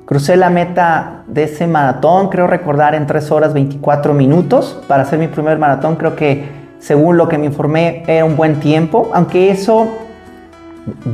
Crucé 0.07 0.37
la 0.37 0.51
meta 0.51 1.25
de 1.27 1.43
ese 1.43 1.67
maratón, 1.67 2.29
creo 2.29 2.47
recordar, 2.47 2.95
en 2.95 3.09
3 3.09 3.29
horas 3.33 3.53
24 3.53 4.15
minutos. 4.15 4.81
Para 4.87 5.03
hacer 5.03 5.19
mi 5.19 5.27
primer 5.27 5.59
maratón, 5.59 5.97
creo 5.97 6.15
que 6.15 6.45
según 6.79 7.17
lo 7.17 7.29
que 7.29 7.39
me 7.39 7.47
informé 7.47 8.05
era 8.07 8.25
un 8.25 8.37
buen 8.37 8.61
tiempo, 8.61 9.11
aunque 9.13 9.51
eso 9.51 9.89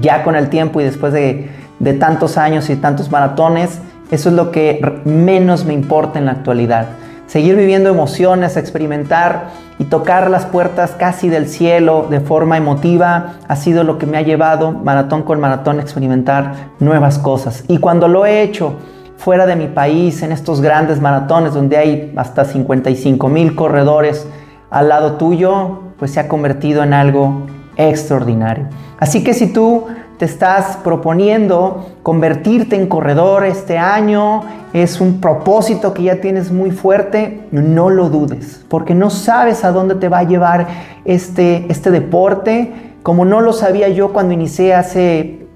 ya 0.03 0.23
con 0.23 0.37
el 0.37 0.51
tiempo 0.51 0.79
y 0.83 0.85
después 0.85 1.15
de, 1.15 1.49
de 1.79 1.95
tantos 1.95 2.37
años 2.37 2.69
y 2.69 2.77
tantos 2.77 3.11
maratones, 3.11 3.81
eso 4.11 4.29
es 4.29 4.35
lo 4.35 4.51
que 4.51 5.01
menos 5.07 5.65
me 5.65 5.73
importa 5.73 6.19
en 6.19 6.27
la 6.27 6.33
actualidad. 6.33 6.89
Seguir 7.27 7.57
viviendo 7.57 7.89
emociones, 7.89 8.59
experimentar 8.59 9.45
y 9.83 9.87
tocar 9.87 10.31
las 10.31 10.47
puertas 10.47 10.93
casi 10.93 11.29
del 11.29 11.49
cielo 11.49 12.07
de 12.09 12.21
forma 12.21 12.57
emotiva 12.57 13.39
ha 13.49 13.57
sido 13.57 13.83
lo 13.83 13.99
que 13.99 14.07
me 14.07 14.17
ha 14.17 14.23
llevado 14.23 14.71
maratón 14.71 15.25
con 15.25 15.41
maratón 15.41 15.81
a 15.81 15.83
experimentar 15.83 16.69
nuevas 16.79 17.19
cosas. 17.19 17.65
Y 17.67 17.79
cuando 17.79 18.07
lo 18.07 18.25
he 18.25 18.43
hecho 18.43 18.77
fuera 19.17 19.45
de 19.45 19.57
mi 19.57 19.67
país, 19.67 20.23
en 20.23 20.31
estos 20.31 20.61
grandes 20.61 21.01
maratones 21.01 21.53
donde 21.53 21.79
hay 21.79 22.13
hasta 22.17 22.45
55 22.45 23.29
mil 23.29 23.57
corredores 23.57 24.25
al 24.71 24.89
lado 24.89 25.15
tuyo, 25.15 25.81
pues 25.99 26.13
se 26.13 26.21
ha 26.21 26.29
convertido 26.29 26.85
en 26.85 26.95
algo 26.95 27.47
extraordinario. 27.77 28.69
Así 29.01 29.25
que 29.25 29.35
si 29.35 29.53
tú 29.53 29.89
te 30.23 30.27
estás 30.27 30.77
proponiendo 30.85 31.95
convertirte 32.05 32.77
en 32.77 32.87
corredor 32.87 33.45
este 33.45 33.77
año, 33.77 34.43
es 34.73 35.01
un 35.01 35.21
propósito 35.21 35.93
que 35.93 36.05
ya 36.05 36.21
tienes 36.21 36.53
muy 36.53 36.71
fuerte, 36.71 37.41
no 37.51 37.91
lo 37.91 38.09
dudes, 38.09 38.65
porque 38.69 38.95
no 38.95 39.11
sabes 39.11 39.65
a 39.65 39.73
dónde 39.73 39.97
te 39.97 40.09
va 40.09 40.19
a 40.19 40.23
llevar 40.23 40.69
este, 41.05 41.67
este 41.69 41.91
deporte, 41.91 42.73
como 43.03 43.25
no 43.25 43.41
lo 43.41 43.53
sabía 43.53 43.89
yo 43.89 44.13
cuando 44.13 44.33
inicié 44.33 44.75
hace 44.75 45.49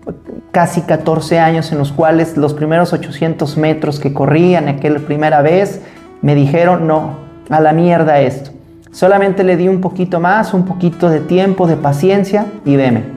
casi 0.51 0.81
14 0.81 1.39
años 1.39 1.71
en 1.71 1.79
los 1.79 1.93
cuales 1.93 2.37
los 2.37 2.53
primeros 2.53 2.93
800 2.93 3.57
metros 3.59 4.01
que 4.01 4.13
corrían 4.13 4.67
aquella 4.67 4.99
primera 4.99 5.43
vez 5.43 5.81
me 6.23 6.35
dijeron 6.35 6.89
no, 6.89 7.19
a 7.51 7.61
la 7.61 7.73
mierda 7.73 8.19
esto. 8.19 8.51
Solamente 8.91 9.45
le 9.45 9.57
di 9.57 9.69
un 9.69 9.81
poquito 9.81 10.19
más, 10.19 10.55
un 10.55 10.65
poquito 10.65 11.09
de 11.09 11.21
tiempo, 11.21 11.69
de 11.69 11.77
paciencia 11.77 12.47
y 12.65 12.75
veme 12.75 13.16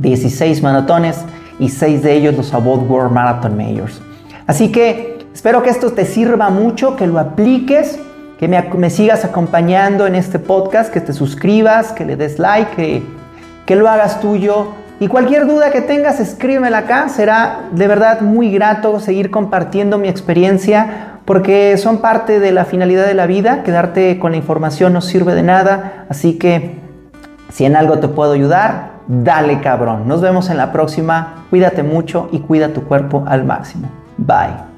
16 0.00 0.62
maratones 0.62 1.18
y 1.58 1.68
6 1.68 2.02
de 2.02 2.14
ellos 2.14 2.34
los 2.34 2.52
Above 2.52 2.90
World 2.90 3.12
Marathon 3.12 3.56
Majors. 3.56 4.00
Así 4.46 4.72
que 4.72 5.26
espero 5.32 5.62
que 5.62 5.70
esto 5.70 5.92
te 5.92 6.06
sirva 6.06 6.50
mucho, 6.50 6.96
que 6.96 7.06
lo 7.06 7.18
apliques, 7.18 8.00
que 8.38 8.48
me, 8.48 8.90
sigas 8.90 9.24
acompañando 9.26 10.06
en 10.06 10.14
este 10.14 10.38
podcast, 10.38 10.90
que 10.90 11.02
te 11.02 11.12
suscribas, 11.12 11.92
que 11.92 12.06
le 12.06 12.16
des 12.16 12.38
like, 12.38 12.74
que, 12.74 13.02
que 13.66 13.76
lo 13.76 13.88
hagas 13.88 14.20
tuyo. 14.20 14.68
Y 14.98 15.08
cualquier 15.08 15.46
duda 15.46 15.70
que 15.70 15.82
tengas, 15.82 16.20
escríbemela 16.20 16.78
acá. 16.78 17.10
Será 17.10 17.68
de 17.70 17.86
verdad 17.86 18.22
muy 18.22 18.50
grato 18.50 18.98
seguir 18.98 19.30
compartiendo 19.30 19.98
mi 19.98 20.08
experiencia 20.08 21.18
porque 21.26 21.76
son 21.76 21.98
parte 21.98 22.40
de 22.40 22.52
la 22.52 22.64
finalidad 22.64 23.06
de 23.06 23.14
la 23.14 23.26
vida. 23.26 23.62
Quedarte 23.62 24.18
con 24.18 24.32
la 24.32 24.38
información 24.38 24.94
no 24.94 25.02
sirve 25.02 25.34
de 25.34 25.42
nada. 25.42 26.06
Así 26.08 26.38
que 26.38 26.78
si 27.52 27.66
en 27.66 27.76
algo 27.76 27.98
te 27.98 28.08
puedo 28.08 28.32
ayudar, 28.32 28.89
dale 29.10 29.60
cabrón. 29.60 30.06
Nos 30.06 30.20
vemos 30.20 30.48
en 30.50 30.56
la 30.56 30.72
próxima. 30.72 31.44
Cuídate 31.50 31.82
mucho 31.82 32.28
y 32.32 32.40
cuida 32.40 32.72
tu 32.72 32.84
cuerpo 32.84 33.24
al 33.26 33.44
máximo. 33.44 33.88
Bye. 34.16 34.69